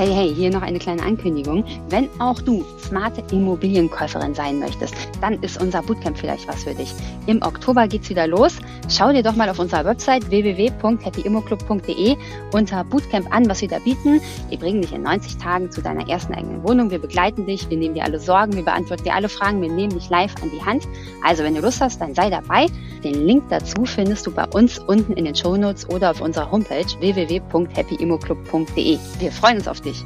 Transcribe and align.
Hey, 0.00 0.09
hier 0.30 0.50
noch 0.50 0.62
eine 0.62 0.78
kleine 0.78 1.02
Ankündigung. 1.02 1.64
Wenn 1.88 2.08
auch 2.18 2.40
du 2.40 2.64
smarte 2.78 3.22
Immobilienkäuferin 3.30 4.34
sein 4.34 4.58
möchtest, 4.58 4.94
dann 5.20 5.34
ist 5.42 5.60
unser 5.60 5.82
Bootcamp 5.82 6.18
vielleicht 6.18 6.48
was 6.48 6.64
für 6.64 6.74
dich. 6.74 6.92
Im 7.26 7.42
Oktober 7.42 7.86
geht's 7.88 8.10
wieder 8.10 8.26
los. 8.26 8.58
Schau 8.88 9.12
dir 9.12 9.22
doch 9.22 9.36
mal 9.36 9.48
auf 9.48 9.58
unserer 9.58 9.84
Website 9.84 10.30
www.happyimmoclub.de 10.30 12.16
unter 12.52 12.84
Bootcamp 12.84 13.34
an, 13.34 13.48
was 13.48 13.60
wir 13.60 13.68
da 13.68 13.78
bieten. 13.78 14.20
Wir 14.48 14.58
bringen 14.58 14.82
dich 14.82 14.92
in 14.92 15.02
90 15.02 15.38
Tagen 15.38 15.70
zu 15.70 15.82
deiner 15.82 16.08
ersten 16.08 16.34
eigenen 16.34 16.62
Wohnung. 16.62 16.90
Wir 16.90 16.98
begleiten 16.98 17.46
dich, 17.46 17.68
wir 17.70 17.76
nehmen 17.76 17.94
dir 17.94 18.04
alle 18.04 18.18
Sorgen, 18.18 18.54
wir 18.54 18.64
beantworten 18.64 19.04
dir 19.04 19.14
alle 19.14 19.28
Fragen, 19.28 19.62
wir 19.62 19.70
nehmen 19.70 19.92
dich 19.92 20.10
live 20.10 20.34
an 20.42 20.50
die 20.50 20.64
Hand. 20.64 20.88
Also, 21.24 21.44
wenn 21.44 21.54
du 21.54 21.60
Lust 21.60 21.80
hast, 21.80 22.00
dann 22.00 22.14
sei 22.14 22.30
dabei. 22.30 22.66
Den 23.04 23.26
Link 23.26 23.44
dazu 23.48 23.84
findest 23.84 24.26
du 24.26 24.32
bei 24.32 24.46
uns 24.46 24.78
unten 24.78 25.12
in 25.14 25.24
den 25.24 25.34
Show 25.34 25.56
Notes 25.56 25.88
oder 25.88 26.10
auf 26.10 26.20
unserer 26.20 26.50
Homepage 26.50 26.84
www.happyimmoclub.de. 26.98 28.98
Wir 29.18 29.32
freuen 29.32 29.56
uns 29.58 29.68
auf 29.68 29.80
dich. 29.80 30.02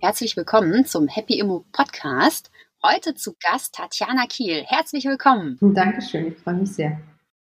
Herzlich 0.00 0.36
willkommen 0.36 0.84
zum 0.84 1.08
Happy 1.08 1.40
Immo 1.40 1.64
Podcast. 1.72 2.52
Heute 2.84 3.16
zu 3.16 3.34
Gast 3.42 3.74
Tatjana 3.74 4.26
Kiel. 4.28 4.62
Herzlich 4.64 5.04
willkommen. 5.06 5.58
Dankeschön, 5.60 6.28
ich 6.28 6.38
freue 6.38 6.54
mich 6.54 6.72
sehr. 6.72 7.00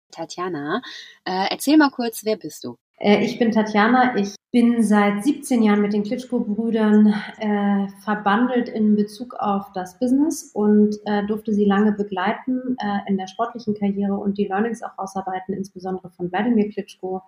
Tatjana, 0.10 0.82
äh, 1.26 1.48
erzähl 1.52 1.76
mal 1.76 1.90
kurz, 1.90 2.24
wer 2.24 2.38
bist 2.38 2.64
du? 2.64 2.78
Äh, 2.98 3.26
ich 3.26 3.38
bin 3.38 3.52
Tatjana. 3.52 4.16
Ich 4.16 4.36
bin 4.54 4.82
seit 4.84 5.22
17 5.26 5.64
Jahren 5.64 5.82
mit 5.82 5.92
den 5.92 6.04
Klitschko-Brüdern 6.04 7.14
äh, 7.40 7.88
verbandelt 8.02 8.70
in 8.70 8.96
Bezug 8.96 9.34
auf 9.34 9.74
das 9.74 10.00
Business 10.00 10.52
und 10.54 10.96
äh, 11.04 11.26
durfte 11.26 11.54
sie 11.54 11.66
lange 11.66 11.92
begleiten 11.92 12.78
äh, 12.80 13.10
in 13.10 13.18
der 13.18 13.28
sportlichen 13.28 13.76
Karriere 13.78 14.14
und 14.14 14.38
die 14.38 14.46
Learnings 14.46 14.82
auch 14.82 14.98
ausarbeiten, 14.98 15.54
insbesondere 15.54 16.10
von 16.12 16.32
Wladimir 16.32 16.70
Klitschko. 16.70 17.22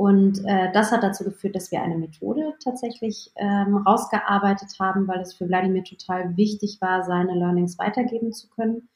Und 0.00 0.42
äh, 0.46 0.72
das 0.72 0.92
hat 0.92 1.02
dazu 1.02 1.24
geführt, 1.24 1.54
dass 1.54 1.70
wir 1.70 1.82
eine 1.82 1.98
Methode 1.98 2.54
tatsächlich 2.64 3.32
ähm, 3.36 3.76
rausgearbeitet 3.76 4.70
haben, 4.80 5.06
weil 5.06 5.20
es 5.20 5.34
für 5.34 5.46
Wladimir 5.46 5.84
total 5.84 6.38
wichtig 6.38 6.78
war, 6.80 7.04
seine 7.04 7.34
Learnings 7.34 7.78
weitergeben 7.78 8.32
zu 8.32 8.48
können. 8.48 8.88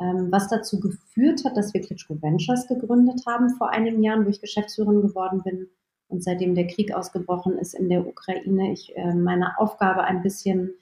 Ähm, 0.00 0.32
was 0.32 0.48
dazu 0.48 0.80
geführt 0.80 1.44
hat, 1.44 1.56
dass 1.56 1.72
wir 1.74 1.80
Klitschko 1.80 2.20
Ventures 2.20 2.66
gegründet 2.66 3.20
haben 3.24 3.50
vor 3.50 3.70
einigen 3.70 4.02
Jahren, 4.02 4.26
wo 4.26 4.30
ich 4.30 4.40
Geschäftsführerin 4.40 5.00
geworden 5.00 5.44
bin. 5.44 5.68
Und 6.08 6.24
seitdem 6.24 6.56
der 6.56 6.66
Krieg 6.66 6.92
ausgebrochen 6.92 7.56
ist 7.56 7.74
in 7.74 7.88
der 7.88 8.04
Ukraine, 8.04 8.72
ich 8.72 8.96
äh, 8.96 9.14
meine 9.14 9.60
Aufgabe 9.60 10.02
ein 10.02 10.22
bisschen 10.22 10.72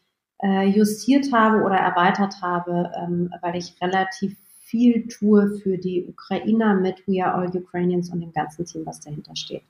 äh, 0.43 0.67
justiert 0.69 1.35
habe 1.35 1.63
oder 1.63 1.77
erweitert 1.77 2.41
habe, 2.41 2.93
ähm, 2.97 3.31
weil 3.43 3.57
ich 3.57 3.79
relativ 3.83 4.39
viel 4.67 5.07
tue 5.07 5.59
für 5.63 5.79
die 5.79 6.07
Ukrainer 6.07 6.75
mit 6.75 7.07
We 7.07 7.25
Are 7.25 7.35
All 7.35 7.57
Ukrainians 7.57 8.11
und 8.11 8.21
dem 8.21 8.33
ganzen 8.33 8.65
Team, 8.65 8.85
was 8.85 9.01
dahinter 9.01 9.35
steht. 9.37 9.63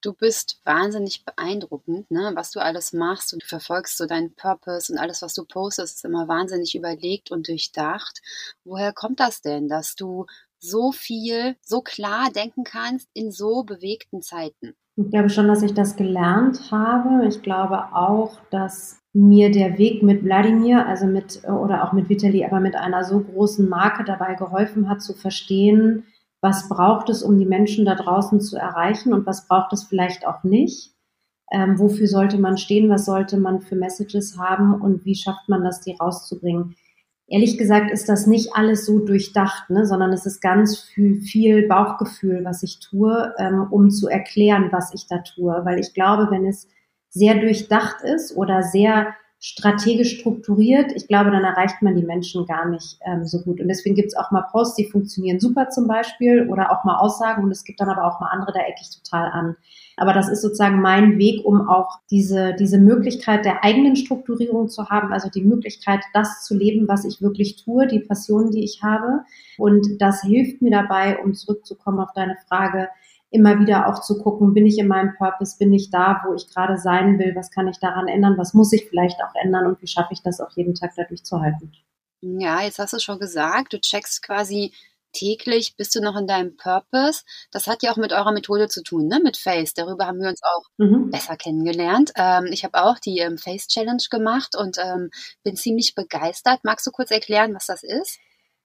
Du 0.00 0.12
bist 0.12 0.60
wahnsinnig 0.64 1.24
beeindruckend, 1.24 2.10
ne? 2.10 2.30
was 2.34 2.52
du 2.52 2.60
alles 2.60 2.92
machst 2.92 3.32
und 3.32 3.42
du 3.42 3.46
verfolgst 3.46 3.96
so 3.96 4.06
deinen 4.06 4.32
Purpose 4.34 4.92
und 4.92 4.98
alles, 4.98 5.22
was 5.22 5.34
du 5.34 5.44
postest, 5.44 5.96
ist 5.96 6.04
immer 6.04 6.28
wahnsinnig 6.28 6.76
überlegt 6.76 7.32
und 7.32 7.48
durchdacht. 7.48 8.22
Woher 8.64 8.92
kommt 8.92 9.18
das 9.18 9.42
denn, 9.42 9.68
dass 9.68 9.96
du 9.96 10.26
so 10.60 10.92
viel, 10.92 11.56
so 11.60 11.80
klar 11.80 12.30
denken 12.30 12.62
kannst 12.62 13.08
in 13.12 13.32
so 13.32 13.64
bewegten 13.64 14.22
Zeiten? 14.22 14.74
Ich 14.96 15.10
glaube 15.10 15.30
schon, 15.30 15.48
dass 15.48 15.62
ich 15.62 15.74
das 15.74 15.96
gelernt 15.96 16.70
habe. 16.70 17.26
Ich 17.26 17.42
glaube 17.42 17.92
auch, 17.92 18.38
dass 18.50 19.00
mir 19.18 19.50
der 19.50 19.78
Weg 19.78 20.02
mit 20.02 20.24
Wladimir, 20.24 20.86
also 20.86 21.06
mit, 21.06 21.42
oder 21.44 21.84
auch 21.84 21.92
mit 21.92 22.08
Vitali, 22.08 22.44
aber 22.44 22.60
mit 22.60 22.76
einer 22.76 23.02
so 23.02 23.20
großen 23.20 23.68
Marke 23.68 24.04
dabei 24.04 24.34
geholfen 24.34 24.88
hat 24.88 25.02
zu 25.02 25.12
verstehen, 25.12 26.04
was 26.40 26.68
braucht 26.68 27.08
es, 27.08 27.24
um 27.24 27.36
die 27.36 27.46
Menschen 27.46 27.84
da 27.84 27.96
draußen 27.96 28.40
zu 28.40 28.56
erreichen 28.56 29.12
und 29.12 29.26
was 29.26 29.48
braucht 29.48 29.72
es 29.72 29.84
vielleicht 29.84 30.24
auch 30.24 30.44
nicht. 30.44 30.92
Ähm, 31.50 31.78
wofür 31.78 32.06
sollte 32.06 32.38
man 32.38 32.58
stehen, 32.58 32.90
was 32.90 33.06
sollte 33.06 33.38
man 33.38 33.60
für 33.60 33.74
Messages 33.74 34.38
haben 34.38 34.80
und 34.80 35.04
wie 35.04 35.16
schafft 35.16 35.48
man 35.48 35.64
das, 35.64 35.80
die 35.80 35.96
rauszubringen. 35.98 36.76
Ehrlich 37.26 37.58
gesagt 37.58 37.90
ist 37.90 38.08
das 38.08 38.26
nicht 38.26 38.54
alles 38.54 38.86
so 38.86 39.00
durchdacht, 39.00 39.68
ne, 39.68 39.84
sondern 39.84 40.12
es 40.12 40.26
ist 40.26 40.40
ganz 40.40 40.78
viel, 40.78 41.20
viel 41.20 41.66
Bauchgefühl, 41.66 42.44
was 42.44 42.62
ich 42.62 42.78
tue, 42.78 43.34
ähm, 43.38 43.66
um 43.70 43.90
zu 43.90 44.08
erklären, 44.08 44.68
was 44.70 44.94
ich 44.94 45.06
da 45.08 45.18
tue. 45.18 45.60
Weil 45.64 45.80
ich 45.80 45.92
glaube, 45.92 46.28
wenn 46.30 46.46
es 46.46 46.68
sehr 47.18 47.34
durchdacht 47.34 48.02
ist 48.02 48.36
oder 48.36 48.62
sehr 48.62 49.14
strategisch 49.40 50.18
strukturiert, 50.18 50.90
ich 50.96 51.06
glaube, 51.06 51.30
dann 51.30 51.44
erreicht 51.44 51.80
man 51.80 51.94
die 51.94 52.02
Menschen 52.02 52.44
gar 52.46 52.68
nicht 52.68 52.98
ähm, 53.04 53.24
so 53.24 53.40
gut. 53.40 53.60
Und 53.60 53.68
deswegen 53.68 53.94
gibt 53.94 54.08
es 54.08 54.16
auch 54.16 54.32
mal 54.32 54.44
Posts, 54.50 54.76
die 54.76 54.90
funktionieren 54.90 55.38
super 55.38 55.68
zum 55.68 55.86
Beispiel 55.86 56.48
oder 56.48 56.72
auch 56.72 56.82
mal 56.82 56.96
Aussagen 56.96 57.44
und 57.44 57.52
es 57.52 57.62
gibt 57.62 57.80
dann 57.80 57.88
aber 57.88 58.04
auch 58.04 58.20
mal 58.20 58.30
andere, 58.30 58.52
da 58.52 58.60
ecke 58.60 58.80
ich 58.80 58.90
total 58.90 59.30
an. 59.30 59.56
Aber 59.96 60.12
das 60.12 60.28
ist 60.28 60.42
sozusagen 60.42 60.80
mein 60.80 61.18
Weg, 61.18 61.44
um 61.44 61.68
auch 61.68 61.98
diese, 62.10 62.54
diese 62.54 62.78
Möglichkeit 62.78 63.44
der 63.44 63.64
eigenen 63.64 63.96
Strukturierung 63.96 64.68
zu 64.68 64.88
haben, 64.88 65.12
also 65.12 65.28
die 65.28 65.42
Möglichkeit, 65.42 66.00
das 66.14 66.44
zu 66.44 66.56
leben, 66.56 66.86
was 66.88 67.04
ich 67.04 67.22
wirklich 67.22 67.62
tue, 67.62 67.86
die 67.86 68.00
Passion, 68.00 68.50
die 68.50 68.64
ich 68.64 68.82
habe. 68.82 69.24
Und 69.56 70.00
das 70.00 70.22
hilft 70.22 70.62
mir 70.62 70.70
dabei, 70.70 71.18
um 71.18 71.34
zurückzukommen 71.34 71.98
auf 71.98 72.12
deine 72.12 72.36
Frage, 72.48 72.88
immer 73.30 73.58
wieder 73.58 73.88
auch 73.88 74.00
zu 74.00 74.18
gucken, 74.18 74.54
bin 74.54 74.66
ich 74.66 74.78
in 74.78 74.88
meinem 74.88 75.14
Purpose, 75.16 75.56
bin 75.58 75.72
ich 75.72 75.90
da, 75.90 76.22
wo 76.26 76.34
ich 76.34 76.48
gerade 76.48 76.78
sein 76.78 77.18
will, 77.18 77.34
was 77.34 77.50
kann 77.50 77.68
ich 77.68 77.78
daran 77.78 78.08
ändern, 78.08 78.38
was 78.38 78.54
muss 78.54 78.72
ich 78.72 78.88
vielleicht 78.88 79.20
auch 79.22 79.34
ändern 79.42 79.66
und 79.66 79.82
wie 79.82 79.86
schaffe 79.86 80.12
ich 80.12 80.22
das 80.22 80.40
auch 80.40 80.50
jeden 80.56 80.74
Tag 80.74 80.92
dadurch 80.96 81.24
zu 81.24 81.40
halten. 81.40 81.72
Ja, 82.20 82.62
jetzt 82.62 82.78
hast 82.78 82.94
du 82.94 82.98
schon 82.98 83.18
gesagt, 83.18 83.72
du 83.72 83.80
checkst 83.80 84.22
quasi 84.22 84.72
täglich, 85.12 85.76
bist 85.76 85.94
du 85.94 86.00
noch 86.00 86.16
in 86.16 86.26
deinem 86.26 86.56
Purpose. 86.56 87.22
Das 87.50 87.66
hat 87.66 87.82
ja 87.82 87.92
auch 87.92 87.96
mit 87.96 88.12
eurer 88.12 88.32
Methode 88.32 88.68
zu 88.68 88.82
tun, 88.82 89.06
ne? 89.06 89.20
mit 89.22 89.36
Face. 89.36 89.74
Darüber 89.74 90.06
haben 90.06 90.20
wir 90.20 90.28
uns 90.28 90.40
auch 90.42 90.64
mhm. 90.78 91.10
besser 91.10 91.36
kennengelernt. 91.36 92.12
Ähm, 92.16 92.46
ich 92.50 92.64
habe 92.64 92.82
auch 92.82 92.98
die 92.98 93.18
ähm, 93.18 93.38
Face 93.38 93.68
Challenge 93.68 94.02
gemacht 94.10 94.56
und 94.56 94.78
ähm, 94.78 95.10
bin 95.42 95.56
ziemlich 95.56 95.94
begeistert. 95.94 96.60
Magst 96.62 96.86
du 96.86 96.90
kurz 96.90 97.10
erklären, 97.10 97.54
was 97.54 97.66
das 97.66 97.82
ist? 97.82 98.18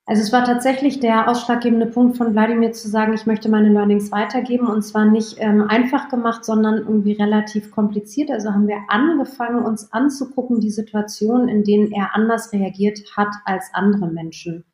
Also 0.05 0.21
es 0.21 0.33
war 0.33 0.43
tatsächlich 0.43 0.99
der 0.99 1.29
ausschlaggebende 1.29 1.85
Punkt 1.85 2.17
von 2.17 2.33
Wladimir 2.33 2.73
zu 2.73 2.89
sagen, 2.89 3.13
ich 3.13 3.25
möchte 3.25 3.47
meine 3.47 3.69
Learnings 3.69 4.11
weitergeben 4.11 4.67
und 4.67 4.81
zwar 4.81 5.05
nicht 5.05 5.37
ähm, 5.39 5.61
einfach 5.61 6.09
gemacht, 6.09 6.43
sondern 6.43 6.79
irgendwie 6.79 7.13
relativ 7.13 7.71
kompliziert. 7.71 8.29
Also 8.29 8.51
haben 8.51 8.67
wir 8.67 8.81
angefangen, 8.89 9.63
uns 9.63 9.93
anzugucken, 9.93 10.59
die 10.59 10.71
Situationen, 10.71 11.47
in 11.47 11.63
denen 11.63 11.91
er 11.93 12.15
anders 12.15 12.51
reagiert 12.51 12.99
hat 13.15 13.33
als 13.45 13.69
andere 13.71 14.07
Menschen. 14.07 14.65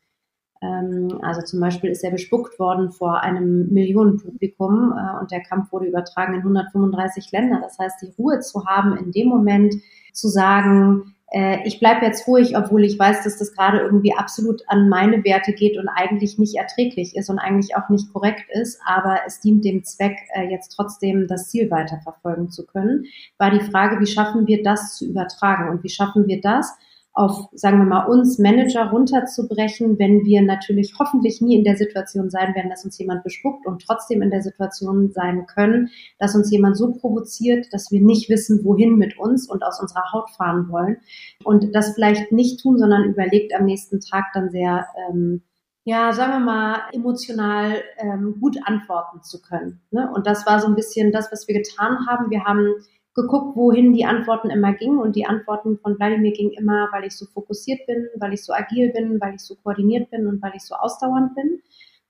Ähm, 0.63 1.19
also 1.21 1.41
zum 1.43 1.59
Beispiel 1.59 1.91
ist 1.91 2.03
er 2.03 2.09
bespuckt 2.09 2.57
worden 2.57 2.91
vor 2.91 3.21
einem 3.21 3.69
Millionenpublikum 3.69 4.93
äh, 4.93 5.19
und 5.19 5.29
der 5.29 5.43
Kampf 5.43 5.71
wurde 5.71 5.85
übertragen 5.85 6.33
in 6.33 6.39
135 6.39 7.31
Länder. 7.31 7.59
Das 7.61 7.77
heißt, 7.77 8.01
die 8.01 8.13
Ruhe 8.17 8.39
zu 8.39 8.65
haben, 8.65 8.97
in 8.97 9.11
dem 9.11 9.27
Moment 9.27 9.75
zu 10.11 10.27
sagen, 10.27 11.13
äh, 11.31 11.59
ich 11.65 11.79
bleibe 11.79 12.05
jetzt 12.05 12.27
ruhig, 12.27 12.57
obwohl 12.57 12.83
ich 12.83 12.97
weiß, 12.97 13.23
dass 13.23 13.37
das 13.37 13.53
gerade 13.53 13.79
irgendwie 13.79 14.13
absolut 14.13 14.63
an 14.67 14.89
meine 14.89 15.23
Werte 15.23 15.53
geht 15.53 15.77
und 15.77 15.87
eigentlich 15.87 16.39
nicht 16.39 16.55
erträglich 16.55 17.15
ist 17.15 17.29
und 17.29 17.39
eigentlich 17.39 17.75
auch 17.75 17.89
nicht 17.89 18.11
korrekt 18.11 18.45
ist, 18.51 18.79
aber 18.85 19.19
es 19.27 19.39
dient 19.39 19.63
dem 19.63 19.83
Zweck, 19.83 20.17
äh, 20.33 20.49
jetzt 20.49 20.69
trotzdem 20.69 21.27
das 21.27 21.49
Ziel 21.49 21.69
weiterverfolgen 21.69 22.49
zu 22.49 22.65
können, 22.65 23.05
war 23.37 23.51
die 23.51 23.59
Frage, 23.59 23.99
wie 23.99 24.07
schaffen 24.07 24.47
wir 24.47 24.63
das 24.63 24.95
zu 24.95 25.05
übertragen? 25.05 25.69
Und 25.69 25.83
wie 25.83 25.89
schaffen 25.89 26.27
wir 26.27 26.41
das, 26.41 26.75
auf, 27.19 27.49
sagen 27.51 27.79
wir 27.79 27.85
mal, 27.85 28.05
uns 28.05 28.39
Manager 28.39 28.91
runterzubrechen, 28.91 29.99
wenn 29.99 30.23
wir 30.23 30.41
natürlich 30.41 30.93
hoffentlich 30.97 31.41
nie 31.41 31.57
in 31.57 31.65
der 31.65 31.75
Situation 31.75 32.29
sein 32.29 32.55
werden, 32.55 32.69
dass 32.69 32.85
uns 32.85 32.97
jemand 32.97 33.23
bespuckt 33.23 33.67
und 33.67 33.85
trotzdem 33.85 34.21
in 34.21 34.31
der 34.31 34.41
Situation 34.41 35.11
sein 35.11 35.45
können, 35.45 35.89
dass 36.17 36.33
uns 36.33 36.49
jemand 36.49 36.77
so 36.77 36.93
provoziert, 36.93 37.67
dass 37.73 37.91
wir 37.91 37.99
nicht 37.99 38.29
wissen, 38.29 38.63
wohin 38.63 38.95
mit 38.95 39.19
uns 39.19 39.49
und 39.49 39.63
aus 39.63 39.81
unserer 39.81 40.13
Haut 40.13 40.29
fahren 40.29 40.69
wollen 40.69 40.95
und 41.43 41.75
das 41.75 41.93
vielleicht 41.93 42.31
nicht 42.31 42.61
tun, 42.61 42.77
sondern 42.77 43.03
überlegt 43.03 43.53
am 43.53 43.65
nächsten 43.65 43.99
Tag 43.99 44.27
dann 44.33 44.49
sehr, 44.49 44.87
ähm, 45.09 45.41
ja, 45.83 46.13
sagen 46.13 46.31
wir 46.31 46.39
mal, 46.39 46.83
emotional 46.93 47.83
ähm, 47.97 48.37
gut 48.39 48.57
antworten 48.63 49.23
zu 49.23 49.41
können. 49.41 49.81
Ne? 49.91 50.09
Und 50.15 50.25
das 50.25 50.45
war 50.45 50.61
so 50.61 50.67
ein 50.67 50.75
bisschen 50.75 51.11
das, 51.11 51.33
was 51.33 51.49
wir 51.49 51.55
getan 51.55 52.07
haben. 52.07 52.29
Wir 52.29 52.45
haben 52.45 52.75
geguckt, 53.13 53.55
wohin 53.55 53.93
die 53.93 54.05
Antworten 54.05 54.49
immer 54.49 54.73
gingen. 54.73 54.99
Und 54.99 55.15
die 55.15 55.25
Antworten 55.25 55.77
von 55.79 55.97
Wladimir 55.97 56.31
gingen 56.31 56.53
immer, 56.53 56.89
weil 56.91 57.05
ich 57.05 57.15
so 57.15 57.25
fokussiert 57.25 57.85
bin, 57.87 58.07
weil 58.15 58.33
ich 58.33 58.43
so 58.43 58.53
agil 58.53 58.91
bin, 58.91 59.19
weil 59.19 59.35
ich 59.35 59.41
so 59.41 59.55
koordiniert 59.55 60.09
bin 60.11 60.27
und 60.27 60.41
weil 60.41 60.53
ich 60.55 60.63
so 60.63 60.75
ausdauernd 60.75 61.35
bin. 61.35 61.61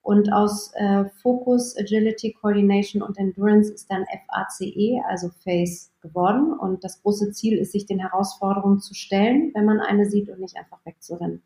Und 0.01 0.31
aus 0.31 0.71
äh, 0.75 1.05
Focus, 1.21 1.77
Agility, 1.77 2.33
Coordination 2.33 3.01
und 3.01 3.17
Endurance 3.17 3.71
ist 3.71 3.91
dann 3.91 4.05
FACE, 4.05 5.01
also 5.07 5.29
FACE, 5.43 5.89
geworden. 6.01 6.53
Und 6.53 6.83
das 6.83 7.01
große 7.01 7.31
Ziel 7.31 7.57
ist, 7.57 7.73
sich 7.73 7.85
den 7.85 7.99
Herausforderungen 7.99 8.79
zu 8.79 8.93
stellen, 8.93 9.51
wenn 9.53 9.65
man 9.65 9.79
eine 9.79 10.09
sieht 10.09 10.29
und 10.29 10.39
nicht 10.39 10.55
einfach 10.55 10.79
wegzurennen. 10.85 11.43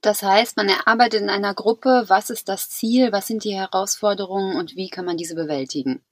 Das 0.00 0.22
heißt, 0.22 0.56
man 0.56 0.68
erarbeitet 0.68 1.20
in 1.20 1.30
einer 1.30 1.54
Gruppe, 1.54 2.04
was 2.08 2.30
ist 2.30 2.48
das 2.48 2.68
Ziel, 2.68 3.12
was 3.12 3.26
sind 3.26 3.44
die 3.44 3.54
Herausforderungen 3.54 4.56
und 4.56 4.74
wie 4.74 4.88
kann 4.88 5.04
man 5.04 5.16
diese 5.16 5.36
bewältigen? 5.36 6.02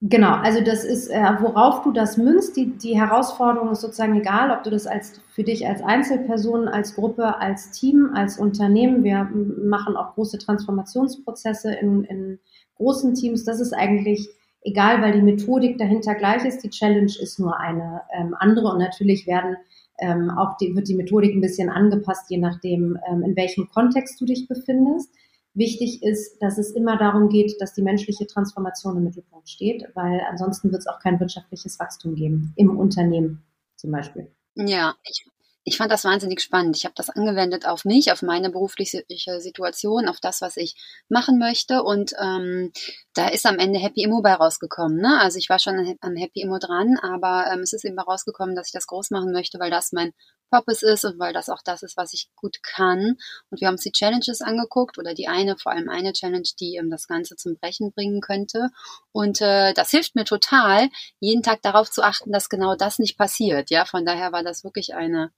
Genau, 0.00 0.32
also 0.34 0.60
das 0.60 0.84
ist, 0.84 1.08
äh, 1.08 1.22
worauf 1.40 1.82
du 1.82 1.90
das 1.92 2.18
münzt, 2.18 2.56
die, 2.56 2.76
die 2.76 2.98
Herausforderung 2.98 3.70
ist 3.70 3.80
sozusagen 3.80 4.16
egal, 4.16 4.50
ob 4.50 4.62
du 4.62 4.70
das 4.70 4.86
als 4.86 5.20
für 5.30 5.44
dich 5.44 5.66
als 5.66 5.80
Einzelperson, 5.82 6.68
als 6.68 6.94
Gruppe, 6.94 7.38
als 7.38 7.70
Team, 7.70 8.10
als 8.12 8.38
Unternehmen, 8.38 9.02
wir 9.02 9.30
machen 9.64 9.96
auch 9.96 10.14
große 10.14 10.38
Transformationsprozesse 10.38 11.72
in, 11.74 12.04
in 12.04 12.38
großen 12.76 13.14
Teams, 13.14 13.44
das 13.44 13.60
ist 13.60 13.72
eigentlich 13.72 14.28
egal, 14.64 15.00
weil 15.00 15.12
die 15.12 15.22
Methodik 15.22 15.78
dahinter 15.78 16.14
gleich 16.14 16.44
ist. 16.44 16.64
Die 16.64 16.70
Challenge 16.70 17.12
ist 17.20 17.38
nur 17.38 17.60
eine 17.60 18.02
ähm, 18.18 18.34
andere 18.38 18.68
und 18.68 18.78
natürlich 18.78 19.26
werden 19.26 19.56
ähm, 19.98 20.30
auch 20.30 20.56
die, 20.56 20.74
wird 20.74 20.88
die 20.88 20.96
Methodik 20.96 21.34
ein 21.34 21.40
bisschen 21.40 21.70
angepasst, 21.70 22.28
je 22.28 22.38
nachdem, 22.38 22.98
ähm, 23.08 23.22
in 23.22 23.36
welchem 23.36 23.68
Kontext 23.70 24.20
du 24.20 24.24
dich 24.24 24.48
befindest. 24.48 25.10
Wichtig 25.54 26.02
ist, 26.02 26.38
dass 26.42 26.58
es 26.58 26.72
immer 26.72 26.98
darum 26.98 27.28
geht, 27.28 27.60
dass 27.60 27.74
die 27.74 27.82
menschliche 27.82 28.26
Transformation 28.26 28.96
im 28.96 29.04
Mittelpunkt 29.04 29.48
steht, 29.48 29.84
weil 29.94 30.20
ansonsten 30.28 30.72
wird 30.72 30.80
es 30.80 30.86
auch 30.86 30.98
kein 30.98 31.20
wirtschaftliches 31.20 31.78
Wachstum 31.78 32.16
geben, 32.16 32.52
im 32.56 32.76
Unternehmen 32.76 33.44
zum 33.76 33.92
Beispiel. 33.92 34.30
Ja, 34.56 34.94
ich 35.04 35.24
ich 35.64 35.78
fand 35.78 35.90
das 35.90 36.04
wahnsinnig 36.04 36.42
spannend. 36.42 36.76
Ich 36.76 36.84
habe 36.84 36.94
das 36.94 37.08
angewendet 37.08 37.66
auf 37.66 37.86
mich, 37.86 38.12
auf 38.12 38.20
meine 38.20 38.50
berufliche 38.50 39.04
Situation, 39.40 40.08
auf 40.08 40.20
das, 40.20 40.42
was 40.42 40.58
ich 40.58 40.76
machen 41.08 41.38
möchte. 41.38 41.82
Und 41.82 42.12
ähm, 42.20 42.70
da 43.14 43.28
ist 43.28 43.46
am 43.46 43.58
Ende 43.58 43.78
Happy 43.78 44.02
Immo 44.02 44.20
bei 44.22 44.34
rausgekommen. 44.34 44.98
Ne? 44.98 45.20
Also 45.20 45.38
ich 45.38 45.48
war 45.48 45.58
schon 45.58 45.96
am 46.00 46.16
Happy 46.16 46.40
Immo 46.42 46.58
dran, 46.58 46.98
aber 47.00 47.46
ähm, 47.52 47.60
es 47.60 47.72
ist 47.72 47.84
eben 47.84 47.98
rausgekommen, 47.98 48.54
dass 48.54 48.68
ich 48.68 48.72
das 48.72 48.86
groß 48.86 49.10
machen 49.10 49.32
möchte, 49.32 49.58
weil 49.58 49.70
das 49.70 49.92
mein 49.92 50.12
Purpose 50.50 50.86
ist 50.86 51.04
und 51.04 51.18
weil 51.18 51.32
das 51.32 51.48
auch 51.48 51.62
das 51.64 51.82
ist, 51.82 51.96
was 51.96 52.12
ich 52.12 52.28
gut 52.36 52.62
kann. 52.62 53.16
Und 53.50 53.60
wir 53.60 53.68
haben 53.68 53.74
uns 53.74 53.82
die 53.82 53.92
Challenges 53.92 54.40
angeguckt 54.40 54.98
oder 54.98 55.14
die 55.14 55.28
eine, 55.28 55.56
vor 55.56 55.72
allem 55.72 55.88
eine 55.88 56.12
Challenge, 56.12 56.48
die 56.60 56.76
ähm, 56.76 56.90
das 56.90 57.08
Ganze 57.08 57.36
zum 57.36 57.56
Brechen 57.56 57.92
bringen 57.92 58.20
könnte. 58.20 58.70
Und 59.12 59.40
äh, 59.40 59.72
das 59.74 59.90
hilft 59.90 60.14
mir 60.14 60.24
total, 60.24 60.88
jeden 61.20 61.42
Tag 61.42 61.62
darauf 61.62 61.90
zu 61.90 62.02
achten, 62.02 62.32
dass 62.32 62.48
genau 62.48 62.76
das 62.76 62.98
nicht 62.98 63.16
passiert. 63.16 63.70
Ja, 63.70 63.84
von 63.84 64.04
daher 64.04 64.32
war 64.32 64.42
das 64.42 64.64
wirklich 64.64 64.94
eine 64.94 65.30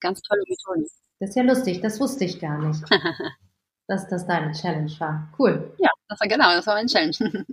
Ganz 0.00 0.22
tolle 0.22 0.42
Methode. 0.48 0.88
Das 1.20 1.30
ist 1.30 1.36
ja 1.36 1.42
lustig, 1.42 1.80
das 1.80 2.00
wusste 2.00 2.24
ich 2.24 2.40
gar 2.40 2.58
nicht. 2.58 2.82
dass 3.90 4.06
das 4.06 4.26
deine 4.26 4.52
Challenge 4.52 4.92
war. 5.00 5.28
Cool. 5.36 5.74
Ja, 5.78 5.90
das 6.08 6.20
war 6.20 6.28
genau, 6.28 6.52
das 6.52 6.66
war 6.66 6.74
meine 6.76 6.88
Challenge. 6.88 7.16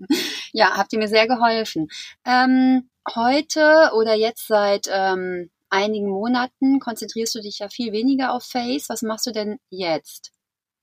ja, 0.54 0.78
habt 0.78 0.94
ihr 0.94 1.00
mir 1.00 1.08
sehr 1.08 1.28
geholfen. 1.28 1.88
Ähm, 2.26 2.90
heute 3.16 3.92
oder 3.96 4.14
jetzt 4.14 4.48
seit 4.48 4.88
ähm, 4.90 5.50
einigen 5.70 6.08
Monaten 6.08 6.80
konzentrierst 6.80 7.34
du 7.34 7.42
dich 7.42 7.60
ja 7.60 7.70
viel 7.70 7.92
weniger 7.92 8.34
auf 8.34 8.44
Face. 8.44 8.88
Was 8.88 9.02
machst 9.02 9.26
du 9.26 9.32
denn 9.32 9.58
jetzt? 9.70 10.32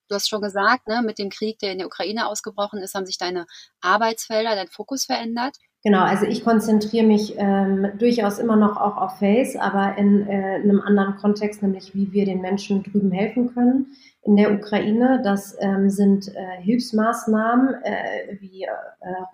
Du 0.09 0.17
hast 0.17 0.29
schon 0.29 0.43
gesagt, 0.43 0.89
ne, 0.89 1.03
mit 1.03 1.19
dem 1.19 1.31
Krieg, 1.31 1.61
der 1.61 1.73
in 1.73 1.79
der 1.79 1.87
Ukraine 1.87 2.27
ausgebrochen 2.27 2.81
ist, 2.81 2.95
haben 2.95 3.07
sich 3.07 3.17
deine 3.17 3.47
Arbeitsfelder, 3.81 4.57
dein 4.57 4.69
Fokus 4.69 5.05
verändert. 5.05 5.57
Genau, 5.87 6.03
also 6.03 6.25
ich 6.25 6.43
konzentriere 6.43 7.05
mich 7.05 7.35
ähm, 7.37 7.89
durchaus 7.99 8.39
immer 8.39 8.57
noch 8.57 8.79
auch 8.79 8.97
auf 8.97 9.19
Face, 9.19 9.55
aber 9.55 9.99
in, 9.99 10.27
äh, 10.27 10.57
in 10.57 10.71
einem 10.71 10.81
anderen 10.81 11.17
Kontext, 11.17 11.63
nämlich 11.63 11.95
wie 11.95 12.11
wir 12.11 12.25
den 12.25 12.41
Menschen 12.41 12.83
drüben 12.83 13.13
helfen 13.13 13.53
können 13.53 13.89
in 14.23 14.37
der 14.37 14.55
Ukraine. 14.55 15.21
Das 15.23 15.55
ähm, 15.61 15.91
sind 15.91 16.29
äh, 16.29 16.63
Hilfsmaßnahmen 16.63 17.75
äh, 17.83 18.41
wie 18.41 18.63
äh, 18.63 18.69